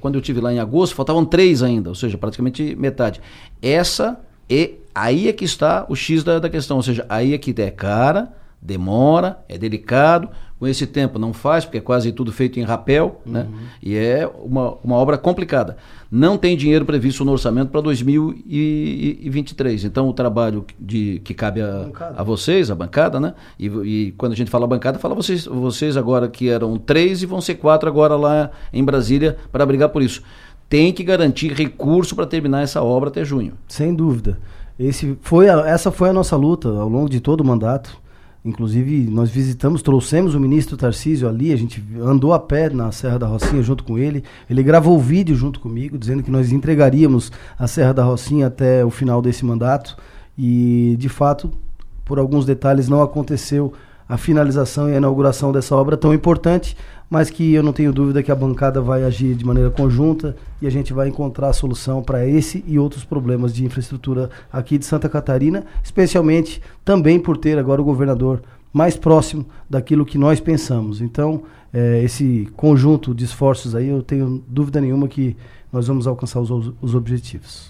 Quando 0.00 0.14
eu 0.14 0.20
tive 0.20 0.40
lá 0.40 0.52
em 0.52 0.60
agosto, 0.60 0.94
faltavam 0.94 1.24
três 1.24 1.60
ainda, 1.60 1.88
ou 1.88 1.96
seja, 1.96 2.16
praticamente 2.16 2.76
metade. 2.76 3.20
Essa 3.60 4.20
é 4.48 4.74
aí 4.94 5.28
é 5.28 5.32
que 5.32 5.44
está 5.44 5.86
o 5.88 5.96
X 5.96 6.22
da, 6.22 6.38
da 6.38 6.48
questão, 6.48 6.76
ou 6.76 6.84
seja, 6.84 7.04
aí 7.08 7.34
é 7.34 7.38
que 7.38 7.52
é 7.60 7.70
cara, 7.70 8.38
demora, 8.60 9.42
é 9.48 9.56
delicado, 9.56 10.28
com 10.60 10.68
esse 10.68 10.86
tempo 10.86 11.18
não 11.18 11.32
faz, 11.32 11.64
porque 11.64 11.78
é 11.78 11.80
quase 11.80 12.12
tudo 12.12 12.30
feito 12.30 12.60
em 12.60 12.62
rapel, 12.62 13.22
né? 13.24 13.46
uhum. 13.50 13.56
né? 13.56 13.62
E 13.82 13.96
é 13.96 14.30
uma, 14.44 14.74
uma 14.84 14.96
obra 14.96 15.16
complicada. 15.16 15.78
Não 16.10 16.36
tem 16.36 16.54
dinheiro 16.54 16.84
previsto 16.84 17.24
no 17.24 17.32
orçamento 17.32 17.70
para 17.70 17.80
2023. 17.80 19.84
Então 19.84 20.06
o 20.06 20.12
trabalho 20.12 20.66
de, 20.78 21.22
que 21.24 21.32
cabe 21.32 21.62
a, 21.62 21.88
a 22.14 22.22
vocês, 22.22 22.70
a 22.70 22.74
bancada, 22.74 23.18
né? 23.18 23.32
E, 23.58 23.68
e, 23.68 24.12
quando 24.18 24.32
a 24.32 24.36
gente 24.36 24.50
fala 24.50 24.66
bancada, 24.66 24.98
fala 24.98 25.14
vocês, 25.14 25.46
vocês 25.46 25.96
agora 25.96 26.28
que 26.28 26.50
eram 26.50 26.76
três 26.76 27.22
e 27.22 27.26
vão 27.26 27.40
ser 27.40 27.54
quatro 27.54 27.88
agora 27.88 28.14
lá 28.14 28.50
em 28.70 28.84
Brasília 28.84 29.38
para 29.50 29.64
brigar 29.64 29.88
por 29.88 30.02
isso. 30.02 30.22
Tem 30.68 30.92
que 30.92 31.02
garantir 31.02 31.54
recurso 31.54 32.14
para 32.14 32.26
terminar 32.26 32.60
essa 32.60 32.82
obra 32.82 33.08
até 33.08 33.24
junho. 33.24 33.54
Sem 33.66 33.94
dúvida. 33.94 34.38
Esse 34.78 35.16
foi 35.22 35.48
a, 35.48 35.66
essa 35.66 35.90
foi 35.90 36.10
a 36.10 36.12
nossa 36.12 36.36
luta 36.36 36.68
ao 36.68 36.88
longo 36.88 37.08
de 37.08 37.18
todo 37.18 37.40
o 37.40 37.46
mandato 37.46 37.98
Inclusive, 38.42 39.10
nós 39.10 39.28
visitamos, 39.28 39.82
trouxemos 39.82 40.34
o 40.34 40.40
ministro 40.40 40.76
Tarcísio 40.76 41.28
ali, 41.28 41.52
a 41.52 41.56
gente 41.56 41.84
andou 42.00 42.32
a 42.32 42.38
pé 42.38 42.70
na 42.70 42.90
Serra 42.90 43.18
da 43.18 43.26
Rocinha 43.26 43.62
junto 43.62 43.84
com 43.84 43.98
ele. 43.98 44.24
Ele 44.48 44.62
gravou 44.62 44.96
o 44.96 45.00
vídeo 45.00 45.36
junto 45.36 45.60
comigo, 45.60 45.98
dizendo 45.98 46.22
que 46.22 46.30
nós 46.30 46.50
entregaríamos 46.50 47.30
a 47.58 47.66
Serra 47.66 47.92
da 47.92 48.02
Rocinha 48.02 48.46
até 48.46 48.82
o 48.84 48.90
final 48.90 49.20
desse 49.20 49.44
mandato. 49.44 49.94
E, 50.38 50.96
de 50.98 51.08
fato, 51.10 51.50
por 52.02 52.18
alguns 52.18 52.46
detalhes, 52.46 52.88
não 52.88 53.02
aconteceu 53.02 53.74
a 54.10 54.16
finalização 54.16 54.90
e 54.90 54.94
a 54.94 54.96
inauguração 54.96 55.52
dessa 55.52 55.76
obra 55.76 55.96
tão 55.96 56.12
importante, 56.12 56.76
mas 57.08 57.30
que 57.30 57.54
eu 57.54 57.62
não 57.62 57.72
tenho 57.72 57.92
dúvida 57.92 58.24
que 58.24 58.32
a 58.32 58.34
bancada 58.34 58.80
vai 58.80 59.04
agir 59.04 59.36
de 59.36 59.44
maneira 59.44 59.70
conjunta 59.70 60.34
e 60.60 60.66
a 60.66 60.70
gente 60.70 60.92
vai 60.92 61.06
encontrar 61.06 61.50
a 61.50 61.52
solução 61.52 62.02
para 62.02 62.26
esse 62.26 62.64
e 62.66 62.76
outros 62.76 63.04
problemas 63.04 63.54
de 63.54 63.64
infraestrutura 63.64 64.28
aqui 64.52 64.78
de 64.78 64.84
Santa 64.84 65.08
Catarina, 65.08 65.64
especialmente 65.80 66.60
também 66.84 67.20
por 67.20 67.36
ter 67.36 67.56
agora 67.56 67.80
o 67.80 67.84
governador 67.84 68.42
mais 68.72 68.96
próximo 68.96 69.46
daquilo 69.68 70.04
que 70.04 70.18
nós 70.18 70.40
pensamos. 70.40 71.00
Então, 71.00 71.44
é, 71.72 72.02
esse 72.02 72.48
conjunto 72.56 73.14
de 73.14 73.24
esforços 73.24 73.76
aí, 73.76 73.86
eu 73.86 74.02
tenho 74.02 74.42
dúvida 74.48 74.80
nenhuma 74.80 75.06
que 75.06 75.36
nós 75.72 75.86
vamos 75.86 76.08
alcançar 76.08 76.40
os, 76.40 76.72
os 76.82 76.94
objetivos. 76.96 77.68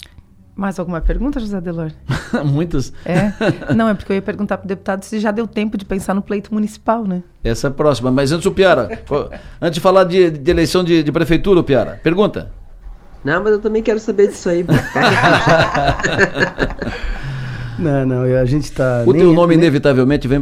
Mais 0.55 0.79
alguma 0.79 1.01
pergunta, 1.01 1.41
José 1.41 1.61
Delor? 1.61 1.91
Muitas. 2.45 2.93
É? 3.05 3.33
Não, 3.75 3.89
é 3.89 3.95
porque 3.95 4.13
eu 4.13 4.17
ia 4.17 4.23
perguntar 4.23 4.59
para 4.59 4.67
o 4.67 4.69
deputado 4.69 5.05
se 5.05 5.19
já 5.19 5.31
deu 5.31 5.47
tempo 5.47 5.79
de 5.79 5.85
pensar 5.85 6.15
no 6.15 6.23
pleito 6.23 6.53
municipal, 6.53 7.05
né? 7.05 7.23
Essa 7.43 7.69
é 7.69 7.71
a 7.71 7.73
próxima. 7.73 8.11
Mas 8.11 8.31
antes, 8.33 8.47
o 8.47 8.53
Piara, 8.53 9.03
antes 9.61 9.75
de 9.75 9.81
falar 9.81 10.05
de, 10.05 10.31
de 10.31 10.51
eleição 10.51 10.85
de, 10.85 11.03
de 11.03 11.13
prefeitura, 11.13 11.63
Piara, 11.63 11.99
pergunta. 12.03 12.51
Não, 13.25 13.43
mas 13.43 13.53
eu 13.53 13.61
também 13.61 13.83
quero 13.83 13.99
saber 13.99 14.29
disso 14.29 14.49
aí. 14.49 14.65
Não, 17.81 18.07
não, 18.07 18.23
a 18.23 18.45
gente 18.45 18.65
está. 18.65 19.03
O 19.07 19.13
teu 19.13 19.33
nome 19.33 19.57
nem... 19.57 19.65
inevitavelmente 19.65 20.29
vem, 20.29 20.41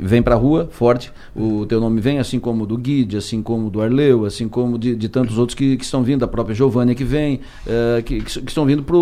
vem 0.00 0.22
para 0.22 0.34
a 0.34 0.38
rua, 0.38 0.68
forte. 0.70 1.12
O 1.36 1.66
teu 1.66 1.80
nome 1.80 2.00
vem, 2.00 2.18
assim 2.18 2.40
como 2.40 2.64
o 2.64 2.66
do 2.66 2.76
Guide, 2.78 3.16
assim 3.16 3.42
como 3.42 3.68
do 3.68 3.82
Arleu, 3.82 4.24
assim 4.24 4.48
como 4.48 4.78
de, 4.78 4.96
de 4.96 5.08
tantos 5.08 5.36
outros 5.38 5.54
que, 5.54 5.76
que 5.76 5.84
estão 5.84 6.02
vindo, 6.02 6.24
a 6.24 6.28
própria 6.28 6.54
Giovânia 6.54 6.94
que 6.94 7.04
vem, 7.04 7.40
uh, 7.66 8.02
que, 8.02 8.20
que, 8.22 8.48
estão 8.48 8.64
vindo 8.64 8.82
para 8.82 8.96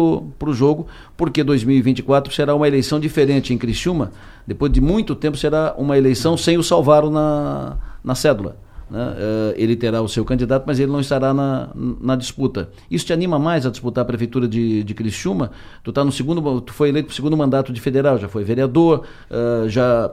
o 0.51 0.53
jogo, 0.53 0.87
porque 1.17 1.45
2024 1.45 2.35
será 2.35 2.55
uma 2.55 2.67
eleição 2.67 2.99
diferente 2.99 3.55
em 3.55 3.59
Criciúma. 3.59 4.11
Depois 4.47 4.73
de 4.73 4.81
muito 4.81 5.15
tempo 5.15 5.37
será 5.37 5.75
uma 5.79 5.97
eleição 5.97 6.37
sem 6.37 6.59
o 6.59 6.63
Salvaro 6.63 7.11
na, 7.11 7.77
na 8.03 8.15
cédula. 8.15 8.57
Né? 8.93 8.99
Uh, 8.99 9.55
ele 9.57 9.75
terá 9.75 10.03
o 10.03 10.09
seu 10.09 10.23
candidato, 10.23 10.65
mas 10.67 10.79
ele 10.79 10.93
não 10.93 11.01
estará 11.01 11.33
na, 11.33 11.71
na 11.75 12.15
disputa. 12.15 12.69
Isso 12.91 13.07
te 13.07 13.13
anima 13.15 13.39
mais 13.39 13.65
a 13.65 13.71
disputar 13.71 14.03
a 14.03 14.05
prefeitura 14.05 14.47
de, 14.47 14.85
de 14.85 14.93
Criciúma? 14.93 15.51
Tu 15.83 15.91
tá 15.91 16.05
no 16.05 16.13
segundo, 16.13 16.61
tu 16.61 16.75
foi 16.75 16.91
eleito 16.91 17.07
para 17.07 17.13
o 17.13 17.17
segundo 17.17 17.35
mandato 17.35 17.73
de 17.73 17.81
federal, 17.81 18.19
já 18.19 18.29
foi 18.29 18.45
vereador, 18.45 19.07
uh, 19.31 19.67
já 19.67 20.13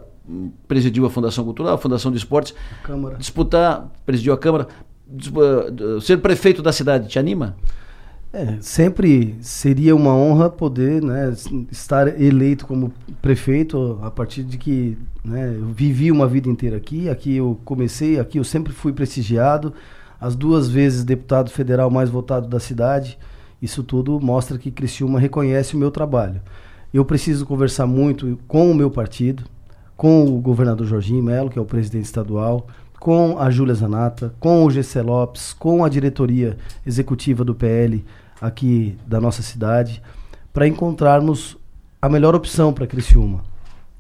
presidiu 0.65 1.05
a 1.05 1.09
Fundação 1.09 1.43
Cultural, 1.43 1.73
a 1.73 1.77
Fundação 1.77 2.09
de 2.09 2.19
Esportes. 2.19 2.55
Câmara. 2.81 3.17
Disputar, 3.17 3.91
presidiu 4.05 4.31
a 4.31 4.37
Câmara, 4.37 4.69
ser 6.01 6.19
prefeito 6.19 6.61
da 6.61 6.71
cidade 6.71 7.09
te 7.09 7.19
anima? 7.19 7.57
É, 8.31 8.57
sempre 8.61 9.35
seria 9.41 9.95
uma 9.95 10.13
honra 10.13 10.51
poder 10.51 11.01
né, 11.01 11.33
estar 11.71 12.21
eleito 12.21 12.67
como 12.67 12.93
prefeito 13.19 13.97
a 14.03 14.11
partir 14.11 14.43
de 14.43 14.55
que 14.55 14.95
né, 15.25 15.55
eu 15.57 15.65
vivi 15.65 16.11
uma 16.11 16.27
vida 16.27 16.47
inteira 16.47 16.77
aqui, 16.77 17.09
aqui 17.09 17.37
eu 17.37 17.59
comecei, 17.65 18.19
aqui 18.19 18.37
eu 18.37 18.43
sempre 18.43 18.71
fui 18.71 18.93
prestigiado, 18.93 19.73
as 20.21 20.35
duas 20.35 20.69
vezes 20.69 21.03
deputado 21.03 21.49
federal 21.49 21.89
mais 21.89 22.07
votado 22.07 22.47
da 22.47 22.59
cidade, 22.59 23.17
isso 23.59 23.83
tudo 23.83 24.19
mostra 24.19 24.59
que 24.59 24.69
Criciúma 24.69 25.19
reconhece 25.19 25.75
o 25.75 25.79
meu 25.79 25.89
trabalho. 25.89 26.39
Eu 26.93 27.03
preciso 27.03 27.47
conversar 27.47 27.87
muito 27.87 28.37
com 28.47 28.69
o 28.69 28.75
meu 28.75 28.91
partido, 28.91 29.43
com 29.97 30.25
o 30.25 30.39
governador 30.39 30.85
Jorginho 30.85 31.23
Melo, 31.23 31.49
que 31.49 31.57
é 31.57 31.61
o 31.61 31.65
presidente 31.65 32.05
estadual, 32.05 32.67
com 32.99 33.39
a 33.39 33.49
Júlia 33.49 33.73
Zanata, 33.73 34.33
com 34.39 34.65
o 34.65 34.69
GC 34.69 35.01
Lopes, 35.01 35.53
com 35.53 35.83
a 35.83 35.89
diretoria 35.89 36.57
executiva 36.85 37.45
do 37.45 37.55
PL 37.55 38.03
aqui 38.41 38.97
da 39.07 39.21
nossa 39.21 39.41
cidade, 39.41 40.01
para 40.53 40.67
encontrarmos 40.67 41.57
a 42.01 42.09
melhor 42.09 42.35
opção 42.35 42.73
para 42.73 42.87
Criciúma. 42.87 43.43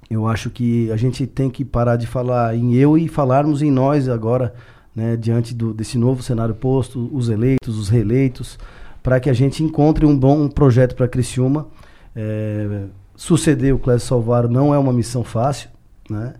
Eu 0.09 0.27
acho 0.27 0.49
que 0.49 0.91
a 0.91 0.97
gente 0.97 1.27
tem 1.27 1.49
que 1.49 1.63
parar 1.63 1.95
de 1.95 2.07
falar 2.07 2.55
em 2.55 2.73
eu 2.73 2.97
e 2.97 3.07
falarmos 3.07 3.61
em 3.61 3.71
nós 3.71 4.09
agora, 4.09 4.53
né, 4.95 5.15
diante 5.15 5.53
do, 5.53 5.73
desse 5.73 5.97
novo 5.97 6.23
cenário 6.23 6.55
posto, 6.55 7.09
os 7.13 7.29
eleitos, 7.29 7.77
os 7.77 7.89
reeleitos, 7.89 8.57
para 9.03 9.19
que 9.19 9.29
a 9.29 9.33
gente 9.33 9.63
encontre 9.63 10.05
um 10.05 10.17
bom 10.17 10.47
projeto 10.49 10.95
para 10.95 11.07
Criciúma. 11.07 11.67
É, 12.15 12.85
suceder 13.15 13.73
o 13.73 13.79
Clésio 13.79 14.07
Salvaro 14.07 14.49
não 14.49 14.73
é 14.73 14.79
uma 14.79 14.91
missão 14.91 15.23
fácil, 15.23 15.69
né? 16.09 16.33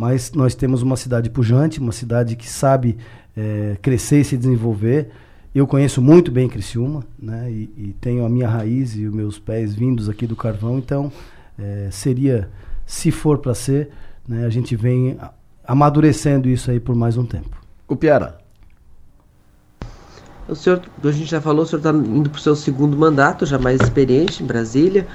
Mas 0.00 0.32
nós 0.32 0.54
temos 0.54 0.80
uma 0.80 0.96
cidade 0.96 1.28
pujante, 1.28 1.78
uma 1.78 1.92
cidade 1.92 2.34
que 2.34 2.48
sabe 2.48 2.96
é, 3.36 3.76
crescer 3.82 4.22
e 4.22 4.24
se 4.24 4.34
desenvolver. 4.34 5.10
Eu 5.54 5.66
conheço 5.66 6.00
muito 6.00 6.32
bem 6.32 6.48
Criciúma, 6.48 7.04
né? 7.18 7.50
E, 7.50 7.70
e, 7.76 7.96
tenho 8.00 8.24
a 8.24 8.28
minha 8.30 8.48
raiz 8.48 8.96
e 8.96 9.04
os 9.04 9.12
meus 9.12 9.38
pés 9.38 9.74
vindos 9.74 10.08
aqui 10.08 10.26
do 10.26 10.34
carvão, 10.34 10.78
então 10.78 11.12
é, 11.58 11.88
seria, 11.90 12.48
se 12.86 13.10
for 13.10 13.36
para 13.40 13.54
ser, 13.54 13.90
né, 14.26 14.46
a 14.46 14.48
gente 14.48 14.74
vem 14.74 15.18
amadurecendo 15.66 16.48
isso 16.48 16.70
aí 16.70 16.80
por 16.80 16.96
mais 16.96 17.18
um 17.18 17.26
tempo. 17.26 17.60
O 17.86 17.94
Piara. 17.94 18.38
O 20.48 20.54
senhor, 20.54 20.80
a 21.04 21.12
gente 21.12 21.30
já 21.30 21.42
falou, 21.42 21.64
o 21.64 21.66
senhor 21.66 21.80
está 21.80 21.90
indo 21.90 22.30
para 22.30 22.38
o 22.38 22.40
seu 22.40 22.56
segundo 22.56 22.96
mandato, 22.96 23.44
já 23.44 23.58
mais 23.58 23.78
experiente 23.82 24.42
em 24.42 24.46
Brasília, 24.46 25.06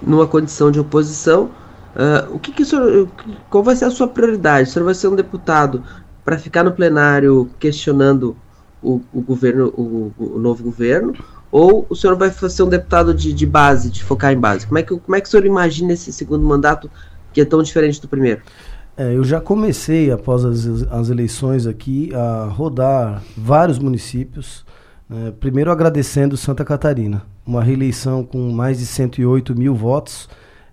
numa 0.00 0.28
condição 0.28 0.70
de 0.70 0.78
oposição. 0.78 1.50
Uh, 1.94 2.36
o 2.36 2.38
que, 2.38 2.52
que 2.52 2.62
o 2.62 2.66
senhor, 2.66 3.08
qual 3.48 3.64
vai 3.64 3.74
ser 3.74 3.86
a 3.86 3.90
sua 3.90 4.06
prioridade? 4.06 4.68
O 4.68 4.72
senhor 4.72 4.84
vai 4.84 4.94
ser 4.94 5.08
um 5.08 5.16
deputado 5.16 5.82
para 6.24 6.38
ficar 6.38 6.62
no 6.62 6.72
plenário 6.72 7.50
questionando 7.58 8.36
o, 8.82 9.00
o 9.12 9.20
governo, 9.20 9.68
o, 9.76 10.12
o, 10.16 10.38
novo 10.38 10.62
governo? 10.62 11.14
Ou 11.50 11.84
o 11.88 11.96
senhor 11.96 12.16
vai 12.16 12.30
ser 12.30 12.62
um 12.62 12.68
deputado 12.68 13.12
de, 13.12 13.32
de 13.32 13.46
base, 13.46 13.90
de 13.90 14.04
focar 14.04 14.32
em 14.32 14.38
base? 14.38 14.66
Como 14.66 14.78
é, 14.78 14.82
que, 14.82 14.96
como 14.96 15.16
é 15.16 15.20
que 15.20 15.26
o 15.26 15.30
senhor 15.30 15.44
imagina 15.44 15.92
esse 15.92 16.12
segundo 16.12 16.46
mandato 16.46 16.88
que 17.32 17.40
é 17.40 17.44
tão 17.44 17.62
diferente 17.62 18.00
do 18.00 18.06
primeiro? 18.06 18.40
É, 18.96 19.16
eu 19.16 19.24
já 19.24 19.40
comecei, 19.40 20.12
após 20.12 20.44
as, 20.44 20.66
as 20.90 21.08
eleições 21.08 21.66
aqui, 21.66 22.14
a 22.14 22.44
rodar 22.44 23.22
vários 23.36 23.78
municípios. 23.78 24.64
Né, 25.08 25.32
primeiro 25.40 25.72
agradecendo 25.72 26.36
Santa 26.36 26.64
Catarina. 26.64 27.22
Uma 27.44 27.64
reeleição 27.64 28.22
com 28.22 28.52
mais 28.52 28.78
de 28.78 28.86
108 28.86 29.58
mil 29.58 29.74
votos 29.74 30.28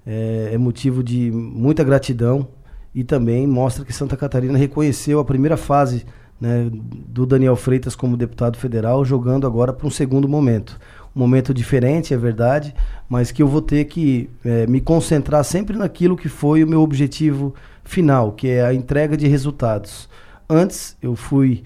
é, 0.07 0.51
é 0.53 0.57
motivo 0.57 1.03
de 1.03 1.29
muita 1.29 1.83
gratidão 1.83 2.47
e 2.95 3.03
também 3.03 3.45
mostra 3.45 3.83
que 3.83 3.91
Santa 3.91 4.15
Catarina 4.15 4.57
reconheceu 4.57 5.19
a 5.19 5.25
primeira 5.25 5.57
fase 5.57 6.05
né, 6.39 6.69
do 6.71 7.25
Daniel 7.25 7.55
Freitas 7.57 7.95
como 7.95 8.15
deputado 8.15 8.57
federal, 8.57 9.03
jogando 9.03 9.45
agora 9.45 9.73
para 9.73 9.85
um 9.85 9.91
segundo 9.91 10.27
momento. 10.29 10.79
Um 11.13 11.19
momento 11.19 11.53
diferente, 11.53 12.13
é 12.13 12.17
verdade, 12.17 12.73
mas 13.09 13.31
que 13.31 13.41
eu 13.43 13.47
vou 13.47 13.61
ter 13.61 13.85
que 13.85 14.29
é, 14.45 14.65
me 14.65 14.79
concentrar 14.79 15.43
sempre 15.43 15.77
naquilo 15.77 16.15
que 16.15 16.29
foi 16.29 16.63
o 16.63 16.67
meu 16.67 16.81
objetivo 16.81 17.53
final, 17.83 18.31
que 18.31 18.47
é 18.47 18.63
a 18.63 18.73
entrega 18.73 19.17
de 19.17 19.27
resultados. 19.27 20.07
Antes 20.49 20.95
eu 21.01 21.15
fui 21.15 21.63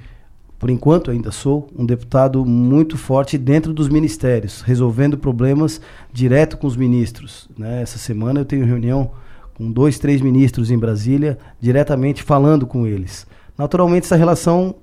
por 0.62 0.70
enquanto 0.70 1.10
ainda 1.10 1.32
sou 1.32 1.68
um 1.76 1.84
deputado 1.84 2.46
muito 2.46 2.96
forte 2.96 3.36
dentro 3.36 3.74
dos 3.74 3.90
ministérios, 3.90 4.62
resolvendo 4.62 5.18
problemas 5.18 5.82
direto 6.14 6.56
com 6.56 6.68
os 6.68 6.76
ministros. 6.76 7.50
Né? 7.58 7.82
Essa 7.82 7.98
semana 7.98 8.42
eu 8.42 8.46
tenho 8.46 8.64
reunião 8.64 9.10
com 9.56 9.72
dois, 9.72 9.98
três 9.98 10.22
ministros 10.22 10.70
em 10.70 10.78
Brasília, 10.78 11.40
diretamente 11.60 12.22
falando 12.22 12.68
com 12.68 12.86
eles. 12.86 13.26
Naturalmente 13.58 14.06
essa 14.06 14.16
relação 14.16 14.76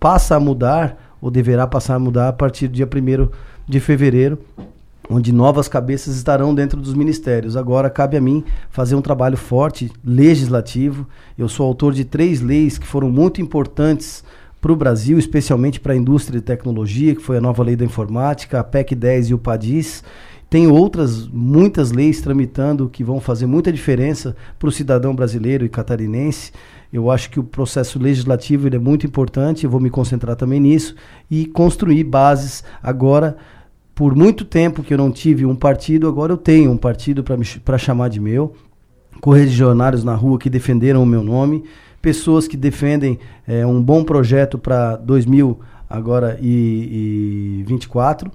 passa 0.00 0.36
a 0.36 0.40
mudar, 0.40 0.96
ou 1.20 1.30
deverá 1.30 1.66
passar 1.66 1.96
a 1.96 1.98
mudar 1.98 2.28
a 2.28 2.32
partir 2.32 2.66
do 2.66 2.72
dia 2.72 2.86
1 2.88 3.28
de 3.68 3.78
fevereiro, 3.78 4.38
onde 5.10 5.32
novas 5.32 5.68
cabeças 5.68 6.16
estarão 6.16 6.54
dentro 6.54 6.80
dos 6.80 6.94
ministérios. 6.94 7.58
Agora 7.58 7.90
cabe 7.90 8.16
a 8.16 8.22
mim 8.22 8.42
fazer 8.70 8.94
um 8.94 9.02
trabalho 9.02 9.36
forte, 9.36 9.92
legislativo. 10.02 11.06
Eu 11.36 11.46
sou 11.46 11.66
autor 11.66 11.92
de 11.92 12.06
três 12.06 12.40
leis 12.40 12.78
que 12.78 12.86
foram 12.86 13.10
muito 13.10 13.42
importantes 13.42 14.24
para 14.60 14.72
o 14.72 14.76
Brasil, 14.76 15.18
especialmente 15.18 15.80
para 15.80 15.94
a 15.94 15.96
indústria 15.96 16.38
de 16.38 16.44
tecnologia, 16.44 17.14
que 17.14 17.22
foi 17.22 17.38
a 17.38 17.40
nova 17.40 17.62
lei 17.62 17.76
da 17.76 17.84
informática, 17.84 18.60
a 18.60 18.64
PEC 18.64 18.94
10 18.94 19.30
e 19.30 19.34
o 19.34 19.38
PADIS. 19.38 20.04
Tem 20.50 20.66
outras, 20.66 21.28
muitas 21.28 21.92
leis 21.92 22.20
tramitando 22.20 22.88
que 22.88 23.04
vão 23.04 23.20
fazer 23.20 23.46
muita 23.46 23.72
diferença 23.72 24.36
para 24.58 24.68
o 24.68 24.72
cidadão 24.72 25.14
brasileiro 25.14 25.64
e 25.64 25.68
catarinense. 25.68 26.52
Eu 26.92 27.10
acho 27.10 27.30
que 27.30 27.38
o 27.38 27.44
processo 27.44 28.00
legislativo 28.00 28.68
é 28.68 28.78
muito 28.78 29.06
importante, 29.06 29.64
eu 29.64 29.70
vou 29.70 29.80
me 29.80 29.88
concentrar 29.88 30.34
também 30.34 30.58
nisso 30.58 30.96
e 31.30 31.46
construir 31.46 32.02
bases 32.04 32.64
agora. 32.82 33.36
Por 33.94 34.16
muito 34.16 34.44
tempo 34.44 34.82
que 34.82 34.92
eu 34.92 34.98
não 34.98 35.10
tive 35.10 35.46
um 35.46 35.54
partido, 35.54 36.08
agora 36.08 36.32
eu 36.32 36.36
tenho 36.36 36.70
um 36.72 36.76
partido 36.76 37.22
para 37.64 37.78
chamar 37.78 38.08
de 38.08 38.18
meu. 38.18 38.54
Correligionários 39.20 40.02
na 40.02 40.14
rua 40.14 40.38
que 40.38 40.50
defenderam 40.50 41.02
o 41.02 41.06
meu 41.06 41.22
nome 41.22 41.62
pessoas 42.00 42.48
que 42.48 42.56
defendem 42.56 43.18
é, 43.46 43.66
um 43.66 43.82
bom 43.82 44.04
projeto 44.04 44.58
para 44.58 44.96
2000 44.96 45.60
agora 45.88 46.38
e, 46.40 47.60
e 47.60 47.64
24 47.66 48.30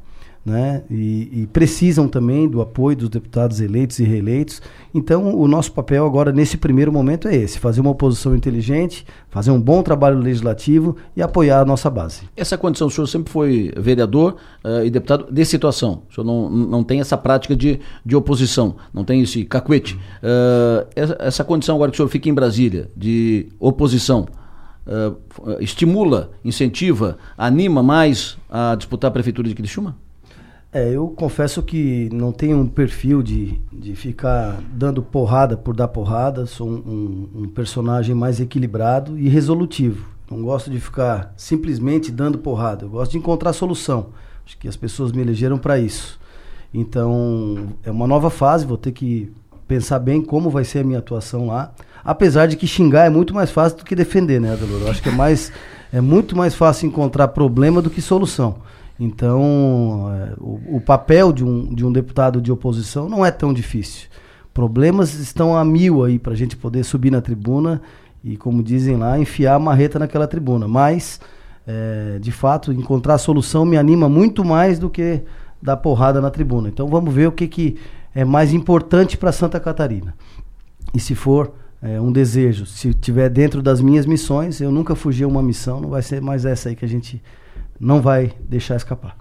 né? 0.45 0.83
E, 0.91 1.41
e, 1.41 1.47
precisam 1.47 2.07
também 2.07 2.47
do 2.47 2.61
apoio 2.61 2.95
dos 2.95 3.09
deputados 3.09 3.59
eleitos 3.59 3.97
e 3.97 4.03
reeleitos. 4.03 4.61
Então, 4.93 5.35
o 5.35 5.47
nosso 5.47 5.71
papel 5.71 6.05
agora, 6.05 6.31
nesse 6.31 6.55
primeiro 6.55 6.93
momento, 6.93 7.27
é 7.27 7.35
esse: 7.35 7.57
fazer 7.57 7.81
uma 7.81 7.89
oposição 7.89 8.35
inteligente, 8.35 9.03
fazer 9.29 9.49
um 9.49 9.59
bom 9.59 9.81
trabalho 9.81 10.19
legislativo 10.19 10.95
e 11.15 11.21
apoiar 11.23 11.61
a 11.61 11.65
nossa 11.65 11.89
base. 11.89 12.29
Essa 12.37 12.59
condição, 12.59 12.87
o 12.87 12.91
senhor 12.91 13.07
sempre 13.07 13.33
foi 13.33 13.73
vereador 13.75 14.35
uh, 14.63 14.85
e 14.85 14.91
deputado 14.91 15.33
de 15.33 15.45
situação. 15.45 16.03
O 16.11 16.13
senhor 16.13 16.25
não, 16.25 16.47
não 16.47 16.83
tem 16.83 16.99
essa 16.99 17.17
prática 17.17 17.55
de, 17.55 17.79
de 18.05 18.15
oposição, 18.15 18.75
não 18.93 19.03
tem 19.03 19.21
esse 19.21 19.45
cacuete. 19.45 19.95
Uh, 19.95 20.87
essa, 20.95 21.17
essa 21.19 21.43
condição, 21.43 21.75
agora 21.75 21.89
que 21.89 21.95
o 21.95 21.97
senhor 21.97 22.09
fica 22.09 22.29
em 22.29 22.33
Brasília, 22.33 22.91
de 22.95 23.47
oposição. 23.59 24.27
Uh, 24.85 25.59
estimula, 25.59 26.29
incentiva, 26.43 27.17
anima 27.35 27.81
mais 27.81 28.37
a 28.47 28.75
disputar 28.75 29.09
a 29.09 29.11
prefeitura 29.11 29.49
de 29.49 29.55
Criciúma? 29.55 30.04
É, 30.75 30.89
eu 30.89 31.07
confesso 31.07 31.63
que 31.63 32.09
não 32.11 32.33
tenho 32.33 32.57
um 32.57 32.67
perfil 32.67 33.23
de, 33.23 33.61
de 33.71 33.95
ficar 33.95 34.59
dando 34.73 35.01
porrada 35.01 35.55
por 35.55 35.73
dar 35.73 35.87
porrada. 35.87 36.45
Sou 36.45 36.67
um, 36.67 36.73
um, 37.33 37.43
um 37.43 37.47
personagem 37.47 38.13
mais 38.13 38.41
equilibrado 38.41 39.17
e 39.17 39.29
resolutivo. 39.29 40.05
Não 40.29 40.41
gosto 40.41 40.69
de 40.69 40.77
ficar 40.81 41.33
simplesmente 41.37 42.11
dando 42.11 42.37
porrada. 42.37 42.83
Eu 42.83 42.89
gosto 42.89 43.13
de 43.13 43.17
encontrar 43.17 43.53
solução. 43.53 44.07
Acho 44.45 44.57
que 44.57 44.67
as 44.67 44.75
pessoas 44.75 45.13
me 45.13 45.21
elegeram 45.21 45.57
para 45.57 45.79
isso. 45.79 46.19
Então, 46.73 47.69
é 47.81 47.89
uma 47.89 48.05
nova 48.05 48.29
fase, 48.29 48.65
vou 48.65 48.77
ter 48.77 48.91
que 48.91 49.31
pensar 49.65 49.99
bem 49.99 50.21
como 50.21 50.49
vai 50.49 50.65
ser 50.65 50.79
a 50.79 50.83
minha 50.83 50.99
atuação 50.99 51.47
lá. 51.47 51.73
Apesar 52.03 52.47
de 52.47 52.57
que 52.57 52.67
xingar 52.67 53.05
é 53.05 53.09
muito 53.09 53.33
mais 53.33 53.49
fácil 53.49 53.77
do 53.77 53.85
que 53.85 53.95
defender, 53.95 54.41
né, 54.41 54.51
Adelor? 54.51 54.81
Eu 54.81 54.91
acho 54.91 55.01
que 55.01 55.07
é 55.07 55.13
mais 55.13 55.53
é 55.93 56.01
muito 56.01 56.35
mais 56.35 56.53
fácil 56.53 56.85
encontrar 56.89 57.29
problema 57.29 57.81
do 57.81 57.89
que 57.89 58.01
solução. 58.01 58.57
Então, 58.99 60.09
é, 60.13 60.33
o, 60.39 60.77
o, 60.77 60.81
papel 60.81 61.33
de 61.33 61.43
um, 61.43 61.73
de 61.73 61.85
um 61.85 61.91
deputado 61.91 62.41
de 62.41 62.51
oposição 62.51 63.09
não 63.09 63.25
é 63.25 63.31
tão 63.31 63.53
difícil. 63.53 64.07
Problemas 64.53 65.13
estão 65.15 65.57
a 65.57 65.65
mil 65.65 66.03
aí 66.03 66.17
para 66.17 66.33
a 66.33 66.35
gente 66.35 66.55
poder 66.55 66.83
subir 66.83 67.11
na 67.11 67.21
tribuna 67.21 67.81
e, 68.23 68.37
como 68.37 68.63
dizem 68.63 68.95
lá, 68.95 69.19
enfiar 69.19 69.55
a 69.55 69.59
marreta 69.59 69.99
naquela 69.99 70.27
tribuna. 70.27 70.67
Mas, 70.67 71.19
é, 71.67 72.19
de 72.19 72.31
fato, 72.31 72.71
encontrar 72.71 73.17
solução 73.17 73.65
me 73.65 73.77
anima 73.77 74.07
muito 74.07 74.45
mais 74.45 74.79
do 74.79 74.89
que 74.89 75.23
dar 75.61 75.75
porrada 75.77 76.21
na 76.21 76.31
tribuna. 76.31 76.69
Então, 76.69 76.87
vamos 76.87 77.13
ver 77.13 77.27
o 77.27 77.31
que, 77.33 77.47
que 77.47 77.75
é 78.13 78.23
mais 78.23 78.53
importante 78.53 79.17
para 79.17 79.33
Santa 79.33 79.59
Catarina. 79.59 80.15
E 80.93 80.99
se 80.99 81.15
for 81.15 81.51
é, 81.81 81.99
um 81.99 82.11
desejo. 82.11 82.65
Se 82.65 82.93
tiver 82.93 83.29
dentro 83.29 83.61
das 83.61 83.81
minhas 83.81 84.05
missões, 84.05 84.59
eu 84.61 84.71
nunca 84.71 84.95
fugi 84.95 85.23
a 85.23 85.27
uma 85.27 85.43
missão, 85.43 85.79
não 85.79 85.89
vai 85.89 86.01
ser 86.01 86.21
mais 86.21 86.45
essa 86.45 86.69
aí 86.69 86.75
que 86.75 86.85
a 86.85 86.87
gente 86.87 87.21
não 87.79 88.01
vai 88.01 88.33
deixar 88.47 88.75
escapar. 88.75 89.17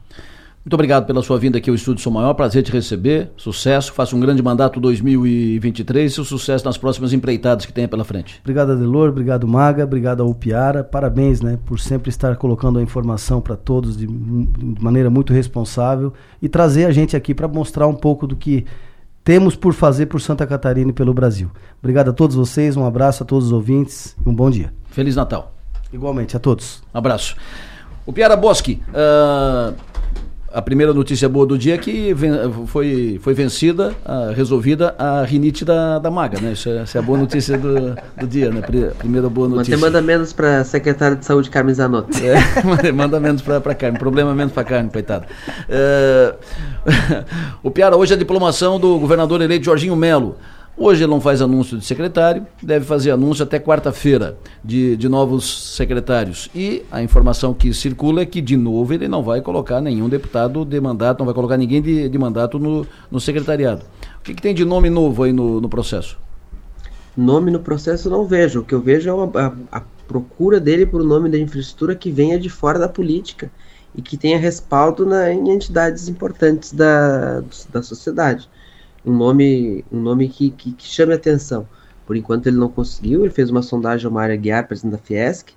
Muito 0.65 0.73
obrigado 0.73 1.05
pela 1.05 1.23
sua 1.23 1.39
vinda 1.39 1.59
aqui 1.59 1.69
ao 1.69 1.77
Estúdio 1.77 2.03
Sou 2.03 2.11
Maior. 2.11 2.33
Prazer 2.33 2.63
te 2.63 2.73
receber. 2.73 3.31
Sucesso. 3.37 3.93
Faça 3.93 4.17
um 4.17 4.21
grande 4.21 4.43
mandato 4.43 4.81
2023 4.81 6.11
e 6.11 6.25
sucesso 6.25 6.65
nas 6.65 6.79
próximas 6.79 7.13
empreitadas 7.13 7.67
que 7.67 7.73
tenha 7.73 7.87
pela 7.87 8.03
frente. 8.03 8.41
Obrigado, 8.41 8.73
Adelor. 8.73 9.11
Obrigado, 9.11 9.47
Maga. 9.47 9.85
Obrigado 9.85 10.23
ao 10.23 10.35
Piara. 10.35 10.83
Parabéns 10.83 11.43
né, 11.43 11.59
por 11.67 11.79
sempre 11.79 12.09
estar 12.09 12.35
colocando 12.37 12.79
a 12.79 12.83
informação 12.83 13.43
para 13.43 13.57
todos 13.57 13.95
de, 13.95 14.07
de 14.07 14.83
maneira 14.83 15.11
muito 15.11 15.35
responsável 15.35 16.15
e 16.41 16.49
trazer 16.49 16.87
a 16.87 16.93
gente 16.93 17.15
aqui 17.15 17.35
para 17.35 17.47
mostrar 17.47 17.87
um 17.87 17.95
pouco 17.95 18.27
do 18.27 18.35
que 18.35 18.65
temos 19.23 19.55
por 19.55 19.75
fazer 19.75 20.07
por 20.07 20.19
Santa 20.19 20.47
Catarina 20.47 20.89
e 20.89 20.95
pelo 20.95 21.13
Brasil. 21.13 21.51
Obrigado 21.79 22.09
a 22.09 22.13
todos 22.15 22.37
vocês, 22.37 22.75
um 22.75 22.87
abraço 22.87 23.23
a 23.23 23.27
todos 23.27 23.47
os 23.47 23.53
ouvintes 23.53 24.17
e 24.25 24.29
um 24.29 24.35
bom 24.35 24.51
dia. 24.51 24.73
Feliz 24.87 25.15
Natal. 25.15 25.53
Igualmente, 25.93 26.37
a 26.39 26.41
todos. 26.41 26.83
Um 26.95 26.99
abraço. 26.99 27.37
O 28.07 28.13
Piara 28.13 28.37
Boschi, 28.37 28.83
uh, 28.91 29.75
a 30.53 30.63
primeira 30.63 30.93
notícia 30.95 31.29
boa 31.29 31.47
do 31.47 31.59
dia 31.59 31.75
é 31.75 31.79
que 31.79 32.15
foi, 32.67 33.19
foi 33.23 33.35
vencida, 33.35 33.93
uh, 34.05 34.33
resolvida 34.33 34.95
a 34.99 35.25
rinite 35.25 35.65
da, 35.65 35.99
da 35.99 36.11
maga, 36.11 36.39
né? 36.41 36.53
Isso 36.53 36.69
é, 36.69 36.83
essa 36.83 36.99
é 36.99 37.01
a 37.01 37.03
boa 37.03 37.19
notícia 37.19 37.59
do, 37.59 37.97
do 38.17 38.27
dia, 38.27 38.51
né? 38.51 38.63
Primeira 38.97 39.29
boa 39.29 39.49
notícia. 39.49 39.77
Você 39.77 39.83
manda 39.83 40.01
menos 40.03 40.33
para 40.33 40.61
a 40.61 40.65
secretária 40.65 41.17
de 41.17 41.25
saúde, 41.25 41.49
Carmen 41.49 41.75
Zanotto. 41.75 42.11
É, 42.23 42.93
manda 42.93 43.19
menos 43.19 43.43
para 43.43 43.75
Carmen, 43.75 43.99
problema 43.99 44.35
menos 44.35 44.53
para 44.53 44.65
Carmen, 44.65 44.91
coitado. 44.91 45.25
Uh, 45.69 46.37
o 47.65 47.71
Piara, 47.71 47.97
hoje 47.97 48.13
é 48.13 48.17
a 48.17 48.19
diplomação 48.19 48.79
do 48.79 48.99
governador 48.99 49.41
eleito 49.41 49.65
Jorginho 49.65 49.97
Melo. 49.97 50.37
Hoje 50.77 51.05
ele 51.05 51.11
não 51.11 51.21
faz 51.21 51.41
anúncio 51.41 51.79
de 51.79 51.85
secretário, 51.85 52.45
deve 52.61 52.85
fazer 52.85 53.13
anúncio 53.13 53.45
até 53.45 53.61
quarta-feira 53.61 54.37
de, 54.63 54.97
de 54.97 55.09
novos 55.09 55.77
secretários. 55.77 56.51
E 56.53 56.85
a 56.91 57.01
informação 57.01 57.55
que 57.55 57.73
circula 57.73 58.23
é 58.23 58.27
que, 58.27 58.41
de 58.41 58.57
novo, 58.57 58.93
ele 58.93 59.07
não 59.07 59.23
vai 59.23 59.41
colocar 59.41 59.81
nenhum 59.81 60.09
deputado 60.09 60.65
de 60.65 60.81
mandato, 60.81 61.21
não 61.21 61.27
vai 61.27 61.35
colocar 61.35 61.57
ninguém 61.57 61.81
de, 61.81 62.09
de 62.09 62.19
mandato 62.19 62.59
no, 62.59 62.85
no 63.09 63.21
secretariado. 63.21 63.85
O 64.19 64.23
que, 64.25 64.35
que 64.35 64.43
tem 64.43 64.53
de 64.53 64.65
nome 64.65 64.91
novo 64.91 65.23
aí 65.23 65.33
no, 65.33 65.61
no 65.61 65.69
processo? 65.69 66.19
Nome 67.17 67.53
no 67.53 67.61
processo 67.61 68.11
não 68.11 68.27
vejo. 68.27 68.61
O 68.61 68.65
que 68.65 68.75
eu 68.75 68.81
vejo 68.81 69.09
é 69.09 69.13
uma, 69.13 69.31
a, 69.71 69.79
a 69.79 69.83
procura 70.09 70.59
dele 70.59 70.87
por 70.87 71.01
um 71.01 71.05
nome 71.05 71.31
da 71.31 71.39
infraestrutura 71.39 71.95
que 71.95 72.11
venha 72.11 72.37
de 72.37 72.49
fora 72.51 72.81
da 72.81 72.89
política 72.89 73.49
e 73.95 74.03
que 74.03 74.17
tenha 74.17 74.39
respaldo 74.39 75.07
na, 75.07 75.33
em 75.33 75.51
entidades 75.51 76.09
importantes 76.09 76.73
da, 76.73 77.45
da 77.73 77.81
sociedade 77.81 78.49
um 79.05 79.13
nome, 79.13 79.85
um 79.93 80.01
nome 80.01 80.29
que, 80.29 80.51
que, 80.51 80.73
que 80.73 80.87
chame 80.87 81.15
atenção. 81.15 81.69
Por 82.07 82.17
enquanto 82.17 82.47
ele 82.47 82.57
não 82.57 82.69
conseguiu, 82.69 83.25
ele 83.25 83.33
fez 83.33 83.51
uma 83.51 83.63
sondagem 83.63 84.07
ao 84.07 84.13
Mário 84.13 84.35
Aguiar, 84.35 84.67
presidente 84.67 84.93
da 84.93 84.99
Fiesc, 84.99 85.53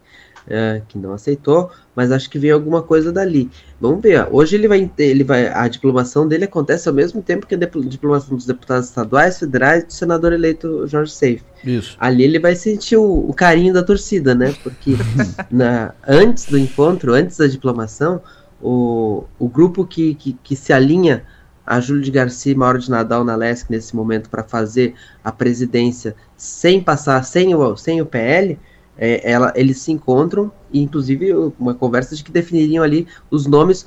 uh, 0.47 0.81
que 0.87 0.97
não 0.97 1.13
aceitou, 1.13 1.69
mas 1.95 2.11
acho 2.11 2.29
que 2.29 2.39
veio 2.39 2.55
alguma 2.55 2.81
coisa 2.81 3.11
dali. 3.11 3.49
Vamos 3.79 4.01
ver, 4.01 4.27
hoje 4.31 4.55
ele 4.55 4.67
vai, 4.67 4.89
ele 4.97 5.23
vai, 5.23 5.47
a 5.47 5.67
diplomação 5.67 6.27
dele 6.27 6.45
acontece 6.45 6.87
ao 6.87 6.95
mesmo 6.95 7.21
tempo 7.21 7.45
que 7.45 7.55
a 7.55 7.57
diplomação 7.57 8.35
dos 8.35 8.45
deputados 8.45 8.87
estaduais, 8.87 9.39
federais 9.39 9.83
e 9.83 9.87
do 9.87 9.93
senador 9.93 10.33
eleito 10.33 10.87
Jorge 10.87 11.11
Seif. 11.11 11.43
Isso. 11.63 11.97
Ali 11.99 12.23
ele 12.23 12.39
vai 12.39 12.55
sentir 12.55 12.95
o, 12.95 13.29
o 13.29 13.33
carinho 13.33 13.73
da 13.73 13.83
torcida, 13.83 14.33
né? 14.33 14.55
Porque 14.63 14.95
na, 15.51 15.93
antes 16.07 16.45
do 16.45 16.57
encontro, 16.57 17.13
antes 17.13 17.37
da 17.37 17.47
diplomação, 17.47 18.21
o, 18.61 19.25
o 19.37 19.47
grupo 19.47 19.85
que, 19.85 20.15
que, 20.15 20.33
que 20.43 20.55
se 20.55 20.71
alinha 20.71 21.23
a 21.67 21.81
Júlio 21.81 22.01
de 22.01 22.09
Garcia 22.09 22.53
e 22.53 22.55
Mauro 22.55 22.79
de 22.79 22.89
Nadal 22.89 23.25
na 23.25 23.35
LESC 23.35 23.69
nesse 23.69 23.93
momento 23.93 24.29
para 24.29 24.41
fazer 24.41 24.95
a 25.21 25.33
presidência 25.33 26.15
sem 26.37 26.81
passar, 26.81 27.21
sem 27.25 27.53
o, 27.53 27.75
sem 27.75 28.01
o 28.01 28.05
PL, 28.05 28.57
é, 28.97 29.29
ela, 29.29 29.51
eles 29.53 29.79
se 29.79 29.91
encontram, 29.91 30.49
e 30.71 30.81
inclusive 30.81 31.33
uma 31.59 31.73
conversa 31.75 32.15
de 32.15 32.23
que 32.23 32.31
definiriam 32.31 32.83
ali 32.83 33.05
os 33.29 33.45
nomes, 33.45 33.85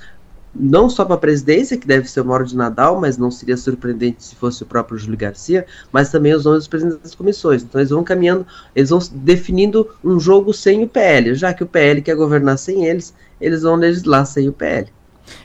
não 0.54 0.90
só 0.90 1.04
para 1.06 1.14
a 1.14 1.18
presidência, 1.18 1.78
que 1.78 1.86
deve 1.86 2.08
ser 2.08 2.20
o 2.20 2.24
Mauro 2.24 2.44
de 2.44 2.54
Nadal, 2.54 3.00
mas 3.00 3.16
não 3.16 3.30
seria 3.30 3.56
surpreendente 3.56 4.22
se 4.22 4.36
fosse 4.36 4.62
o 4.62 4.66
próprio 4.66 4.98
Júlio 4.98 5.16
Garcia, 5.16 5.64
mas 5.90 6.10
também 6.10 6.34
os 6.34 6.44
nomes 6.44 6.60
dos 6.60 6.68
presidentes 6.68 7.02
das 7.02 7.14
comissões. 7.14 7.62
Então 7.62 7.80
eles 7.80 7.90
vão 7.90 8.04
caminhando, 8.04 8.46
eles 8.76 8.90
vão 8.90 8.98
definindo 9.12 9.88
um 10.04 10.20
jogo 10.20 10.52
sem 10.52 10.84
o 10.84 10.88
PL, 10.88 11.34
já 11.34 11.54
que 11.54 11.64
o 11.64 11.66
PL 11.66 12.02
quer 12.02 12.14
governar 12.14 12.58
sem 12.58 12.84
eles, 12.84 13.14
eles 13.40 13.62
vão 13.62 13.76
legislar 13.76 14.26
sem 14.26 14.48
o 14.48 14.52
PL. 14.52 14.88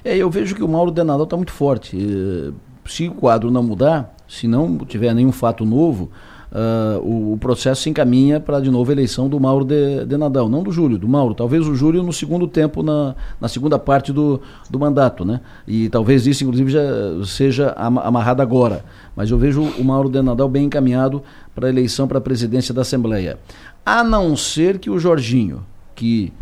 É, 0.04 0.15
eu 0.17 0.30
vejo 0.30 0.56
que 0.56 0.63
o 0.63 0.67
Mauro 0.67 0.91
Denadal 0.91 1.24
está 1.24 1.36
muito 1.36 1.52
forte. 1.52 1.98
Se 2.86 3.08
o 3.08 3.13
quadro 3.13 3.50
não 3.50 3.63
mudar, 3.63 4.15
se 4.28 4.48
não 4.48 4.78
tiver 4.80 5.13
nenhum 5.13 5.32
fato 5.32 5.65
novo, 5.65 6.12
uh, 6.52 7.00
o, 7.00 7.34
o, 7.34 7.38
processo 7.38 7.84
se 7.84 7.89
encaminha 7.89 8.39
para 8.39 8.60
de 8.60 8.69
novo 8.69 8.89
a 8.89 8.93
eleição 8.93 9.28
do 9.28 9.39
Mauro 9.39 9.65
de, 9.65 10.06
de, 10.06 10.17
não 10.17 10.63
do 10.63 10.71
Júlio, 10.71 10.98
do 10.98 11.08
Mauro. 11.08 11.34
Talvez 11.34 11.67
o 11.67 11.76
Júlio 11.76 12.04
no 12.04 12.13
segundo 12.13 12.48
tempo, 12.48 12.82
na, 12.82 13.15
na 13.39 13.48
segunda 13.48 13.78
parte 13.78 14.12
do, 14.13 14.41
do 14.69 14.80
mandato, 14.80 15.26
né? 15.26 15.41
E 15.67 15.89
talvez 15.89 16.26
isso, 16.26 16.43
inclusive, 16.43 16.71
já 16.71 16.82
seja 17.26 17.71
amarrado 17.71 18.41
agora. 18.41 18.86
Mas 19.15 19.32
eu 19.32 19.38
vejo 19.38 19.62
o 19.62 19.84
Mauro 19.84 20.10
de 20.10 20.21
Nadal 20.21 20.48
bem 20.48 20.65
encaminhado 20.65 21.21
para 21.54 21.67
a 21.67 21.69
eleição 21.69 22.08
para 22.08 22.17
a 22.17 22.21
presidência 22.21 22.74
da 22.74 22.82
Assembleia. 22.82 23.38
A 23.86 24.04
não 24.04 24.36
ser 24.36 24.80
que 24.80 24.89
o 24.89 24.98
Jorginho, 24.98 25.65
que 25.93 26.34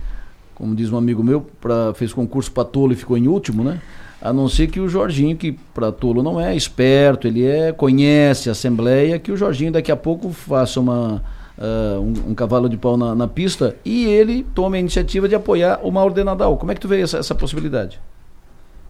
como 0.56 0.76
diz 0.76 0.92
um 0.92 0.98
amigo 0.98 1.24
meu, 1.24 1.42
pra, 1.60 1.94
fez 1.94 2.14
concurso 2.14 2.52
para 2.52 2.66
tolo 2.66 2.94
e 2.94 2.96
ficou 2.96 3.18
em 3.18 3.28
último, 3.28 3.64
né? 3.64 3.82
A 4.22 4.32
não 4.32 4.48
ser 4.48 4.68
que 4.68 4.80
o 4.80 4.88
Jorginho, 4.88 5.36
que 5.36 5.52
para 5.74 5.92
tolo 5.92 6.24
não 6.24 6.40
é 6.40 6.56
esperto, 6.56 7.28
ele 7.28 7.46
é 7.46 7.74
conhece 7.74 8.48
a 8.48 8.54
Assembleia, 8.54 9.20
que 9.20 9.32
o 9.32 9.38
Jorginho 9.38 9.74
daqui 9.74 9.92
a 9.92 9.98
pouco 9.98 10.30
faça 10.30 10.80
uma, 10.80 11.22
uh, 11.58 12.00
um, 12.00 12.32
um, 12.32 12.36
cavalo 12.36 12.70
de 12.70 12.78
pau 12.78 12.96
na, 12.96 13.14
na, 13.14 13.28
pista 13.28 13.76
e 13.84 14.06
ele 14.06 14.46
tome 14.56 14.78
a 14.78 14.80
iniciativa 14.80 15.28
de 15.28 15.36
apoiar 15.36 15.80
o 15.84 15.92
Mauro 15.92 16.14
de 16.14 16.24
Nadal. 16.24 16.58
Como 16.58 16.72
é 16.72 16.76
que 16.76 16.82
tu 16.82 16.88
vê 16.88 17.02
essa, 17.02 17.18
essa 17.18 17.36
possibilidade? 17.36 18.00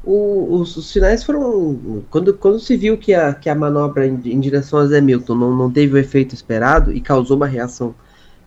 O, 0.04 0.60
os, 0.60 0.76
os, 0.76 0.92
sinais 0.92 1.24
foram. 1.24 2.04
Quando, 2.10 2.34
quando 2.34 2.60
se 2.60 2.76
viu 2.76 2.98
que 2.98 3.14
a, 3.14 3.34
que 3.34 3.50
a 3.50 3.56
manobra 3.56 4.06
em, 4.06 4.20
em 4.26 4.40
direção 4.40 4.80
a 4.80 4.86
Zé 4.86 5.00
Milton 5.00 5.36
não, 5.36 5.56
não 5.56 5.72
teve 5.72 5.94
o 5.94 5.98
efeito 5.98 6.36
esperado 6.36 6.92
e 6.92 7.00
causou 7.00 7.38
uma 7.38 7.48
reação 7.48 7.96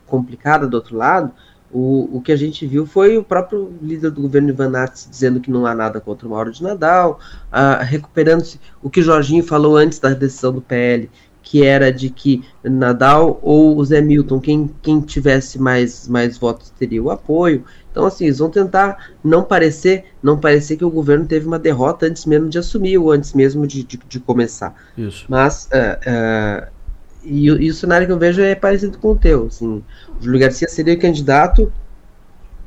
complicada 0.07 0.67
do 0.67 0.75
outro 0.75 0.97
lado, 0.97 1.33
o, 1.73 2.17
o 2.19 2.21
que 2.21 2.33
a 2.33 2.37
gente 2.37 2.67
viu 2.67 2.87
foi 2.87 3.19
o 3.19 3.25
próprio 3.25 3.73
líder 3.83 4.11
do 4.11 4.23
governo 4.23 4.51
Ivan 4.51 4.77
Arts 4.77 5.09
dizendo 5.11 5.41
que 5.41 5.51
não 5.51 5.67
há 5.67 5.75
nada 5.75 6.01
contra 6.01 6.27
o 6.27 6.31
Mauro 6.31 6.53
de 6.53 6.63
Nadal, 6.63 7.19
uh, 7.53 7.85
recuperando-se 7.85 8.61
o 8.83 8.89
que 8.89 9.01
o 9.01 9.03
Jorginho 9.03 9.45
falou 9.45 9.77
antes 9.77 9.99
da 9.99 10.11
decisão 10.11 10.53
do 10.53 10.63
PL, 10.63 11.11
que 11.43 11.65
era 11.65 11.93
de 11.93 12.11
que 12.11 12.45
Nadal 12.65 13.39
ou 13.41 13.77
o 13.77 13.85
Zé 13.85 14.01
Milton, 14.01 14.41
quem, 14.41 14.71
quem 14.83 15.01
tivesse 15.01 15.61
mais, 15.61 16.09
mais 16.09 16.37
votos 16.37 16.71
teria 16.71 17.01
o 17.01 17.11
apoio. 17.11 17.65
Então, 17.91 18.05
assim, 18.05 18.25
eles 18.25 18.39
vão 18.39 18.51
tentar 18.51 19.13
não 19.23 19.45
parecer, 19.45 20.07
não 20.21 20.39
parecer 20.39 20.77
que 20.77 20.85
o 20.85 20.91
governo 20.91 21.25
teve 21.25 21.47
uma 21.47 21.59
derrota 21.59 22.07
antes 22.07 22.27
mesmo 22.27 22.49
de 22.49 22.59
assumir 22.59 22.99
ou 22.99 23.13
antes 23.13 23.33
mesmo 23.33 23.65
de, 23.65 23.85
de, 23.85 23.97
de 24.09 24.19
começar. 24.19 24.75
Isso. 24.99 25.25
Mas 25.29 25.67
uh, 25.67 26.67
uh, 26.67 26.76
e, 27.27 27.47
e, 27.47 27.71
o 27.71 27.75
cenário 27.75 28.07
que 28.07 28.13
eu 28.13 28.19
vejo 28.19 28.41
é 28.41 28.55
parecido 28.55 28.99
com 28.99 29.13
o 29.13 29.17
teu. 29.17 29.47
Assim, 29.47 29.83
o 30.19 30.23
Júlio 30.23 30.41
Garcia 30.41 30.69
seria 30.69 30.97
candidato 30.97 31.73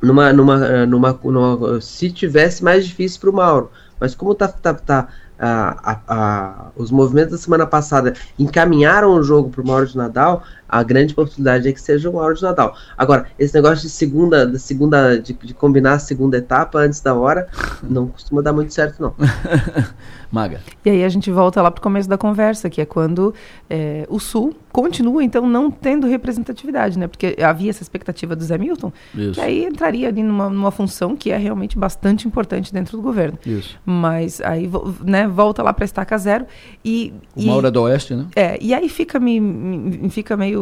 numa, 0.01 0.33
numa, 0.33 0.85
numa, 0.85 1.19
numa 1.23 1.81
se 1.81 2.11
tivesse 2.11 2.63
mais 2.63 2.85
difícil 2.85 3.19
para 3.21 3.29
o 3.29 3.33
Mauro. 3.33 3.71
Mas 3.99 4.15
como 4.15 4.35
tá, 4.35 4.47
tá, 4.47 4.73
tá 4.73 5.07
a, 5.39 5.91
a, 5.91 6.01
a, 6.07 6.71
os 6.75 6.91
movimentos 6.91 7.31
da 7.31 7.37
semana 7.37 7.65
passada 7.65 8.13
encaminharam 8.37 9.13
o 9.13 9.23
jogo 9.23 9.49
para 9.49 9.61
o 9.61 9.67
Mauro 9.67 9.87
de 9.87 9.95
Nadal, 9.95 10.43
a 10.69 10.83
grande 10.83 11.13
possibilidade 11.13 11.67
é 11.67 11.73
que 11.73 11.81
seja 11.81 12.09
um 12.09 12.13
Mauro 12.13 12.35
de 12.35 12.43
Nadal. 12.43 12.75
Agora, 12.97 13.25
esse 13.37 13.53
negócio 13.53 13.81
de 13.81 13.89
segunda, 13.89 14.45
de, 14.45 14.59
segunda 14.59 15.19
de, 15.19 15.33
de 15.33 15.53
combinar 15.53 15.93
a 15.93 15.99
segunda 15.99 16.37
etapa 16.37 16.79
antes 16.79 17.01
da 17.01 17.13
hora, 17.15 17.47
não 17.81 18.07
costuma 18.07 18.41
dar 18.41 18.53
muito 18.53 18.73
certo, 18.73 19.01
não. 19.01 19.15
Maga. 20.31 20.61
E 20.85 20.89
aí 20.89 21.03
a 21.03 21.09
gente 21.09 21.31
volta 21.31 21.61
lá 21.61 21.71
para 21.71 21.79
o 21.79 21.81
começo 21.81 22.07
da 22.07 22.17
conversa, 22.17 22.69
que 22.69 22.79
é 22.79 22.85
quando 22.85 23.33
é, 23.67 24.05
o 24.09 24.19
Sul 24.19 24.55
continua, 24.71 25.23
então, 25.23 25.47
não 25.47 25.71
tendo 25.71 26.05
representatividade, 26.05 26.99
né? 26.99 27.07
Porque 27.07 27.35
havia 27.41 27.71
essa 27.71 27.81
expectativa 27.81 28.35
do 28.35 28.43
Zé 28.43 28.57
Milton, 28.57 28.93
Isso. 29.15 29.33
que 29.33 29.41
aí 29.41 29.65
entraria 29.65 30.07
ali 30.07 30.21
numa, 30.21 30.47
numa 30.49 30.69
função 30.69 31.15
que 31.15 31.31
é 31.31 31.37
realmente 31.37 31.77
bastante 31.77 32.27
importante 32.27 32.71
dentro 32.71 32.95
do 32.95 33.01
governo. 33.01 33.39
Isso. 33.43 33.79
Mas 33.83 34.39
aí, 34.41 34.69
né, 35.03 35.27
volta 35.27 35.63
lá 35.63 35.73
para 35.73 35.85
estaca 35.85 36.15
zero 36.17 36.45
e... 36.85 37.11
O 37.35 37.43
Mauro 37.43 37.67
é 37.67 37.71
do 37.71 37.81
Oeste, 37.81 38.13
né? 38.13 38.27
É, 38.35 38.57
e 38.61 38.73
aí 38.73 38.87
fica, 38.87 39.19
me, 39.19 39.39
me 39.39 40.09
fica 40.09 40.37
meio 40.37 40.58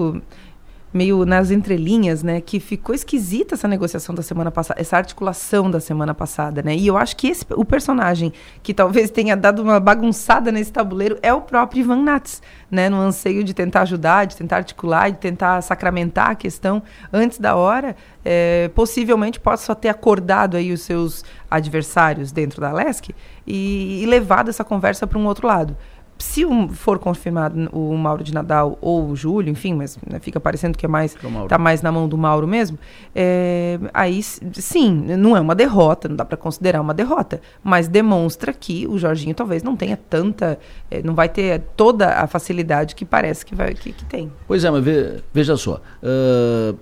meio 0.93 1.25
nas 1.25 1.51
entrelinhas, 1.51 2.23
né, 2.23 2.39
que 2.39 2.59
ficou 2.59 2.95
esquisita 2.95 3.55
essa 3.55 3.67
negociação 3.67 4.15
da 4.15 4.23
semana 4.23 4.49
passada, 4.49 4.79
essa 4.79 4.97
articulação 4.97 5.69
da 5.69 5.79
semana 5.79 6.13
passada, 6.13 6.61
né? 6.63 6.75
E 6.75 6.87
eu 6.87 6.97
acho 6.97 7.15
que 7.15 7.27
esse 7.27 7.45
o 7.51 7.65
personagem 7.65 8.31
que 8.63 8.73
talvez 8.73 9.11
tenha 9.11 9.35
dado 9.35 9.61
uma 9.61 9.79
bagunçada 9.79 10.51
nesse 10.51 10.71
tabuleiro 10.71 11.17
é 11.21 11.33
o 11.33 11.41
próprio 11.41 11.81
Ivan 11.81 12.03
Nats, 12.03 12.41
né, 12.71 12.89
no 12.89 12.97
anseio 12.97 13.43
de 13.43 13.53
tentar 13.53 13.81
ajudar, 13.81 14.25
de 14.25 14.35
tentar 14.37 14.57
articular, 14.57 15.11
de 15.11 15.17
tentar 15.17 15.61
sacramentar 15.61 16.31
a 16.31 16.35
questão 16.35 16.81
antes 17.11 17.37
da 17.37 17.55
hora, 17.55 17.95
é, 18.23 18.69
possivelmente 18.73 19.39
possa 19.39 19.75
ter 19.75 19.89
acordado 19.89 20.57
aí 20.57 20.71
os 20.71 20.81
seus 20.81 21.23
adversários 21.49 22.31
dentro 22.31 22.59
da 22.59 22.71
LESC 22.71 23.13
e, 23.45 24.03
e 24.03 24.05
levado 24.05 24.49
essa 24.49 24.63
conversa 24.63 25.05
para 25.05 25.17
um 25.17 25.25
outro 25.25 25.47
lado 25.47 25.77
se 26.17 26.45
um, 26.45 26.69
for 26.69 26.99
confirmado 26.99 27.69
o 27.71 27.95
Mauro 27.95 28.23
de 28.23 28.33
Nadal 28.33 28.77
ou 28.81 29.09
o 29.09 29.15
Júlio, 29.15 29.51
enfim, 29.51 29.73
mas 29.73 29.97
né, 30.07 30.19
fica 30.19 30.39
parecendo 30.39 30.77
que 30.77 30.85
é 30.85 30.89
mais 30.89 31.15
está 31.43 31.57
mais 31.57 31.81
na 31.81 31.91
mão 31.91 32.07
do 32.07 32.17
Mauro 32.17 32.47
mesmo, 32.47 32.77
é, 33.15 33.79
aí 33.93 34.21
sim, 34.21 34.91
não 35.17 35.35
é 35.35 35.39
uma 35.39 35.55
derrota, 35.55 36.07
não 36.07 36.15
dá 36.15 36.25
para 36.25 36.37
considerar 36.37 36.81
uma 36.81 36.93
derrota, 36.93 37.41
mas 37.63 37.87
demonstra 37.87 38.53
que 38.53 38.87
o 38.87 38.97
Jorginho 38.97 39.35
talvez 39.35 39.63
não 39.63 39.75
tenha 39.75 39.97
tanta, 39.97 40.59
é, 40.89 41.01
não 41.03 41.13
vai 41.13 41.29
ter 41.29 41.61
toda 41.75 42.09
a 42.13 42.27
facilidade 42.27 42.95
que 42.95 43.05
parece 43.05 43.45
que, 43.45 43.55
vai, 43.55 43.73
que, 43.73 43.91
que 43.91 44.05
tem. 44.05 44.31
Pois 44.47 44.63
é, 44.63 44.71
mas 44.71 44.83
ve, 44.83 45.21
veja 45.33 45.55
só, 45.57 45.81
uh, 46.03 46.77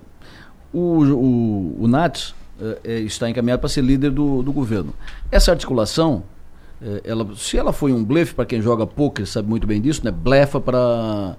o, 0.72 1.04
o, 1.04 1.76
o 1.84 1.88
Nats 1.88 2.30
uh, 2.60 2.78
está 2.84 3.28
encaminhado 3.28 3.60
para 3.60 3.68
ser 3.68 3.82
líder 3.82 4.10
do, 4.10 4.42
do 4.42 4.52
governo. 4.52 4.92
Essa 5.30 5.50
articulação 5.50 6.22
é, 6.22 6.35
ela, 7.04 7.26
se 7.34 7.56
ela 7.56 7.72
foi 7.72 7.92
um 7.92 8.04
blefe, 8.04 8.34
para 8.34 8.44
quem 8.44 8.60
joga 8.60 8.86
poker 8.86 9.26
sabe 9.26 9.48
muito 9.48 9.66
bem 9.66 9.80
disso, 9.80 10.02
né? 10.04 10.10
blefa 10.10 10.60
para 10.60 11.36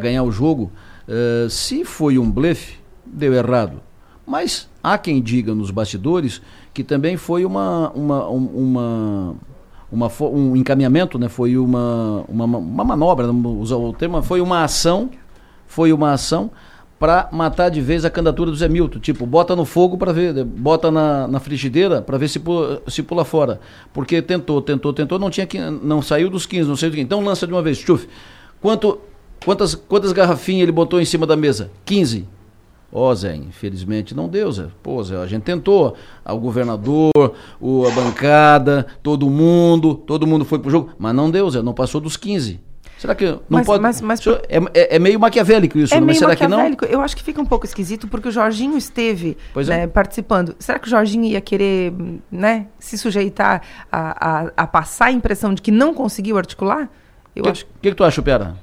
ganhar 0.00 0.22
o 0.22 0.30
jogo. 0.30 0.70
Uh, 1.08 1.48
se 1.50 1.84
foi 1.84 2.18
um 2.18 2.30
blefe, 2.30 2.78
deu 3.04 3.34
errado. 3.34 3.80
Mas 4.26 4.68
há 4.82 4.98
quem 4.98 5.22
diga 5.22 5.54
nos 5.54 5.70
bastidores 5.70 6.40
que 6.72 6.84
também 6.84 7.16
foi 7.16 7.44
uma, 7.44 7.90
uma, 7.90 8.28
uma, 8.28 9.36
uma 9.90 10.12
um 10.30 10.54
encaminhamento, 10.54 11.18
né? 11.18 11.28
foi 11.28 11.56
uma, 11.56 12.24
uma, 12.28 12.44
uma 12.44 12.84
manobra, 12.84 13.32
usar 13.32 13.76
o 13.76 13.92
termo, 13.92 14.22
foi 14.22 14.40
uma 14.40 14.62
ação, 14.62 15.10
foi 15.66 15.92
uma 15.92 16.12
ação 16.12 16.50
para 16.98 17.28
matar 17.30 17.68
de 17.68 17.80
vez 17.80 18.04
a 18.04 18.10
candidatura 18.10 18.50
do 18.50 18.56
Zé 18.56 18.68
Milton. 18.68 18.98
Tipo, 18.98 19.24
bota 19.24 19.54
no 19.54 19.64
fogo 19.64 19.96
para 19.96 20.12
ver, 20.12 20.44
bota 20.44 20.90
na, 20.90 21.28
na 21.28 21.40
frigideira 21.40 22.02
para 22.02 22.18
ver 22.18 22.28
se 22.28 22.40
pula, 22.40 22.82
se 22.88 23.02
pula 23.02 23.24
fora. 23.24 23.60
Porque 23.92 24.20
tentou, 24.20 24.60
tentou, 24.60 24.92
tentou, 24.92 25.18
não 25.18 25.30
tinha 25.30 25.46
que, 25.46 25.58
não 25.58 26.02
saiu 26.02 26.28
dos 26.28 26.44
15, 26.44 26.68
não 26.68 26.76
sei 26.76 26.90
do 26.90 26.96
que. 26.96 27.00
Então 27.00 27.22
lança 27.22 27.46
de 27.46 27.52
uma 27.52 27.62
vez, 27.62 27.78
chuf. 27.78 28.08
Quanto, 28.60 28.98
quantas, 29.44 29.74
quantas 29.74 30.12
garrafinhas 30.12 30.62
ele 30.62 30.72
botou 30.72 31.00
em 31.00 31.04
cima 31.04 31.26
da 31.26 31.36
mesa? 31.36 31.70
15. 31.84 32.26
Ó, 32.90 33.10
oh, 33.10 33.14
Zé, 33.14 33.36
infelizmente 33.36 34.14
não 34.14 34.28
deu, 34.28 34.50
Zé. 34.50 34.66
Pô, 34.82 35.02
Zé, 35.04 35.16
a 35.16 35.26
gente 35.26 35.42
tentou. 35.42 35.94
O 36.24 36.36
governador, 36.38 37.12
o, 37.60 37.86
a 37.86 37.90
bancada, 37.90 38.86
todo 39.02 39.28
mundo, 39.28 39.94
todo 39.94 40.26
mundo 40.26 40.44
foi 40.44 40.58
pro 40.58 40.70
jogo, 40.70 40.90
mas 40.98 41.14
não 41.14 41.30
deu, 41.30 41.48
Zé, 41.50 41.60
não 41.60 41.74
passou 41.74 42.00
dos 42.00 42.16
15. 42.16 42.67
Será 42.98 43.14
que 43.14 43.24
não 43.24 43.40
mas, 43.48 43.66
pode. 43.66 43.80
Mas, 43.80 44.00
mas, 44.00 44.26
é, 44.26 44.58
é, 44.74 44.96
é, 44.96 44.98
meio 44.98 45.20
maquiavélico 45.20 45.78
isso, 45.78 45.94
é 45.94 46.00
não? 46.00 46.06
mas 46.06 46.18
será 46.18 46.34
que 46.34 46.48
não? 46.48 46.76
Eu 46.88 47.00
acho 47.00 47.16
que 47.16 47.22
fica 47.22 47.40
um 47.40 47.46
pouco 47.46 47.64
esquisito 47.64 48.08
porque 48.08 48.28
o 48.28 48.30
Jorginho 48.32 48.76
esteve 48.76 49.36
é. 49.54 49.64
né, 49.64 49.86
participando. 49.86 50.56
Será 50.58 50.80
que 50.80 50.88
o 50.88 50.90
Jorginho 50.90 51.24
ia 51.24 51.40
querer 51.40 51.92
né, 52.30 52.66
se 52.78 52.98
sujeitar 52.98 53.62
a, 53.90 54.28
a, 54.28 54.52
a 54.56 54.66
passar 54.66 55.06
a 55.06 55.12
impressão 55.12 55.54
de 55.54 55.62
que 55.62 55.70
não 55.70 55.94
conseguiu 55.94 56.36
articular? 56.36 56.90
O 57.36 57.42
que, 57.42 57.48
acho... 57.48 57.66
que, 57.80 57.90
que 57.90 57.94
tu 57.94 58.02
acha, 58.02 58.20
Pera? 58.20 58.56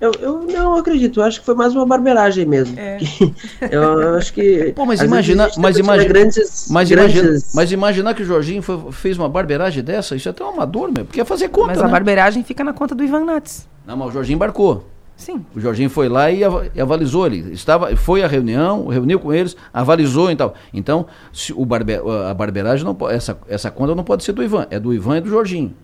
Eu, 0.00 0.12
eu 0.20 0.42
não 0.42 0.76
acredito, 0.76 1.18
eu 1.18 1.24
acho 1.24 1.40
que 1.40 1.46
foi 1.46 1.56
mais 1.56 1.74
uma 1.74 1.84
barbeiragem 1.84 2.46
mesmo. 2.46 2.78
É. 2.78 2.98
eu, 3.70 4.16
acho 4.16 4.32
que. 4.32 4.72
Pô, 4.72 4.86
mas 4.86 5.00
imagina, 5.02 5.50
mas 5.56 5.76
imagina, 5.76 6.08
grandes, 6.08 6.68
mas, 6.70 6.88
grandes... 6.88 7.16
Imagina, 7.16 7.40
mas 7.52 7.72
imaginar 7.72 8.14
que 8.14 8.22
o 8.22 8.24
Jorginho 8.24 8.62
foi, 8.62 8.92
fez 8.92 9.18
uma 9.18 9.28
barbeiragem 9.28 9.82
dessa, 9.82 10.14
isso 10.14 10.28
é 10.28 10.30
até 10.30 10.44
um 10.44 10.50
amador, 10.50 10.92
meu, 10.92 11.04
porque 11.04 11.18
ia 11.18 11.24
fazer 11.24 11.48
conta. 11.48 11.68
Mas 11.68 11.78
né? 11.78 11.84
a 11.84 11.88
barbeiragem 11.88 12.44
fica 12.44 12.62
na 12.62 12.72
conta 12.72 12.94
do 12.94 13.02
Ivan 13.02 13.24
Nats. 13.24 13.68
Não, 13.84 13.96
mas 13.96 14.08
o 14.08 14.12
Jorginho 14.12 14.36
embarcou. 14.36 14.86
Sim. 15.16 15.44
O 15.52 15.58
Jorginho 15.58 15.90
foi 15.90 16.08
lá 16.08 16.30
e, 16.30 16.44
avalizou 16.80 17.26
ele. 17.26 17.52
Estava, 17.52 17.94
foi 17.96 18.22
à 18.22 18.28
reunião, 18.28 18.86
reuniu 18.86 19.18
com 19.18 19.32
eles, 19.32 19.56
avalizou 19.74 20.30
e 20.30 20.36
tal. 20.36 20.54
Então, 20.72 21.06
se 21.32 21.52
o 21.52 21.66
barbe, 21.66 21.94
a 22.30 22.32
barbeiragem 22.32 22.84
não 22.84 22.96
essa, 23.10 23.36
essa 23.48 23.68
conta 23.68 23.96
não 23.96 24.04
pode 24.04 24.22
ser 24.22 24.32
do 24.32 24.44
Ivan, 24.44 24.68
é 24.70 24.78
do 24.78 24.94
Ivan 24.94 25.18
e 25.18 25.20
do 25.20 25.28
Jorginho. 25.28 25.74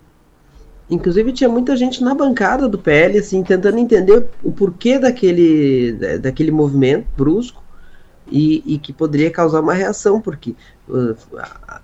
Inclusive 0.90 1.32
tinha 1.32 1.48
muita 1.48 1.76
gente 1.76 2.02
na 2.02 2.14
bancada 2.14 2.68
do 2.68 2.78
PL, 2.78 3.18
assim, 3.18 3.42
tentando 3.42 3.78
entender 3.78 4.26
o 4.42 4.52
porquê 4.52 4.98
daquele, 4.98 6.18
daquele 6.18 6.50
movimento 6.50 7.06
brusco 7.16 7.62
e, 8.30 8.62
e 8.66 8.78
que 8.78 8.92
poderia 8.92 9.30
causar 9.30 9.60
uma 9.60 9.72
reação, 9.72 10.20
porque 10.20 10.54
uh, 10.88 11.16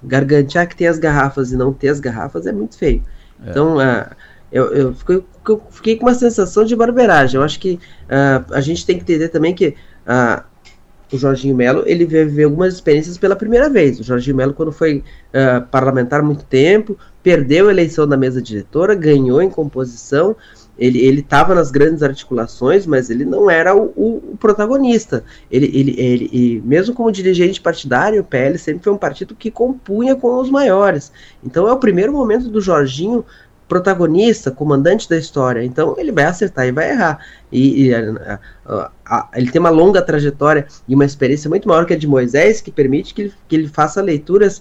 gargantear 0.03 0.69
que 0.69 0.77
tem 0.77 0.87
as 0.87 0.99
garrafas 0.99 1.51
e 1.51 1.57
não 1.57 1.73
ter 1.73 1.89
as 1.89 2.01
garrafas 2.01 2.47
é 2.47 2.53
muito 2.53 2.77
feio. 2.77 3.03
É. 3.45 3.51
Então, 3.51 3.77
uh, 3.77 4.11
eu, 4.53 4.67
eu, 4.75 4.95
fiquei, 4.95 5.25
eu, 5.49 5.63
fiquei, 5.71 5.97
com 5.97 6.07
uma 6.07 6.15
sensação 6.15 6.65
de 6.65 6.77
barbeiragem. 6.77 7.39
Eu 7.39 7.45
acho 7.45 7.59
que 7.59 7.79
uh, 8.05 8.53
a 8.53 8.61
gente 8.61 8.85
tem 8.85 8.97
que 8.97 9.03
entender 9.03 9.29
também 9.29 9.55
que 9.55 9.69
uh, 9.69 10.45
o 11.13 11.19
Jorginho 11.19 11.57
Melo, 11.57 11.83
ele 11.87 12.05
viveu 12.05 12.49
algumas 12.49 12.75
experiências 12.75 13.19
pela 13.19 13.35
primeira 13.35 13.69
vez. 13.69 13.99
O 13.99 14.05
Jorginho 14.05 14.37
Melo, 14.37 14.55
quando 14.55 14.73
foi 14.73 14.99
uh, 14.99 15.67
parlamentar 15.71 16.23
muito 16.23 16.45
tempo, 16.45 16.97
perdeu 17.23 17.69
a 17.69 17.71
eleição 17.71 18.07
da 18.07 18.17
mesa 18.17 18.41
diretora, 18.41 18.95
ganhou 18.95 19.43
em 19.43 19.51
composição, 19.51 20.37
ele 20.81 21.21
estava 21.21 21.55
nas 21.55 21.71
grandes 21.71 22.03
articulações, 22.03 22.87
mas 22.87 23.11
ele 23.11 23.27
não 23.27 23.51
era 23.51 23.77
o, 23.77 23.93
o, 23.95 24.37
protagonista. 24.39 25.23
Ele, 25.51 25.67
ele, 25.67 25.95
ele, 25.99 26.31
ele, 26.33 26.63
mesmo 26.65 26.95
como 26.95 27.13
dirigente 27.13 27.61
partidário, 27.61 28.23
o 28.23 28.25
PL 28.25 28.57
sempre 28.57 28.85
foi 28.85 28.93
um 28.93 28.97
partido 28.97 29.35
que 29.35 29.51
compunha 29.51 30.17
com 30.17 30.41
os 30.41 30.49
maiores. 30.49 31.13
Então 31.45 31.69
é 31.69 31.73
o 31.73 31.79
primeiro 31.79 32.15
momento 32.15 32.49
do 32.49 32.63
Jorginho 32.63 33.27
protagonista, 33.71 34.51
comandante 34.51 35.09
da 35.09 35.17
história. 35.17 35.65
Então 35.65 35.95
ele 35.97 36.11
vai 36.11 36.25
acertar 36.25 36.67
e 36.67 36.73
vai 36.73 36.91
errar. 36.91 37.25
E, 37.53 37.85
e 37.85 37.95
a, 37.95 38.41
a, 38.67 38.91
a, 39.07 39.29
ele 39.37 39.53
tem 39.53 39.61
uma 39.61 39.71
longa 39.71 40.03
trajetória 40.03 40.67
e 40.89 40.95
uma 40.95 41.05
experiência 41.05 41.49
muito 41.49 41.69
maior 41.69 41.87
que 41.87 41.95
a 41.95 41.97
de 41.97 42.09
Moisés, 42.09 42.61
que 42.61 42.73
permite 42.73 43.15
que 43.15 43.23
ele, 43.23 43.33
que 43.47 43.55
ele 43.55 43.69
faça 43.69 44.03
leituras 44.03 44.61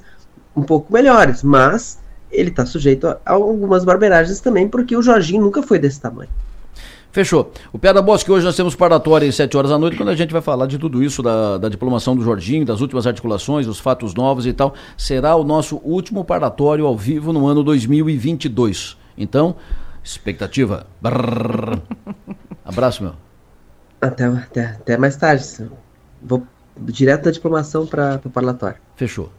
um 0.56 0.62
pouco 0.62 0.93
melhores. 0.93 1.41
Mas 1.41 1.98
ele 2.32 2.52
está 2.52 2.67
sujeito 2.67 3.08
a, 3.08 3.19
algumas 3.26 3.84
barbeiragens 3.84 4.39
também, 4.39 4.67
porque 4.67 4.95
o 4.95 5.02
Jorginho 5.02 5.41
nunca 5.41 5.63
foi 5.63 5.80
desse 5.80 6.00
tamanho. 6.00 6.30
Fechou. 7.12 7.52
O 7.74 7.80
Piada 7.80 8.04
Bosque, 8.04 8.32
hoje 8.32 8.45
nós 8.45 8.56
temos 8.56 8.76
paratória 8.76 9.28
às 9.28 9.34
7 9.34 9.58
horas 9.58 9.72
da 9.72 9.80
noite, 9.80 9.98
quando 9.98 10.10
a 10.10 10.15
gente 10.15 10.32
vai 10.32 10.43
falar 10.43 10.67
de 10.67 10.78
tudo 10.78 11.02
isso, 11.02 11.24
da, 11.24 11.58
da 11.58 11.67
diplomação 11.67 12.15
do 12.15 12.22
Jorginho, 12.22 12.63
das 12.63 12.82
últimas 12.82 13.08
articulações, 13.08 13.65
os 13.65 13.80
fatos 13.80 14.13
novos 14.13 14.45
e 14.45 14.54
tal. 14.54 14.76
Será 14.95 15.36
o 15.36 15.43
nosso 15.43 15.78
último 15.78 16.24
paratório 16.24 16.86
ao 16.86 16.95
vivo 16.95 17.34
no 17.34 17.48
ano 17.48 17.63
2022. 17.63 18.99
Então, 19.19 19.58
expectativa. 20.03 20.88
Brrr. 21.01 21.82
Abraço, 22.63 23.03
meu. 23.03 23.13
Até, 24.01 24.25
até, 24.25 24.65
até 24.65 24.97
mais 24.97 25.17
tarde. 25.17 25.69
Vou 26.21 26.47
direto 26.77 27.25
da 27.25 27.32
diplomação 27.32 27.86
para 27.86 28.21
o 28.23 28.29
parlatório. 28.29 28.77
Fechou. 28.95 29.29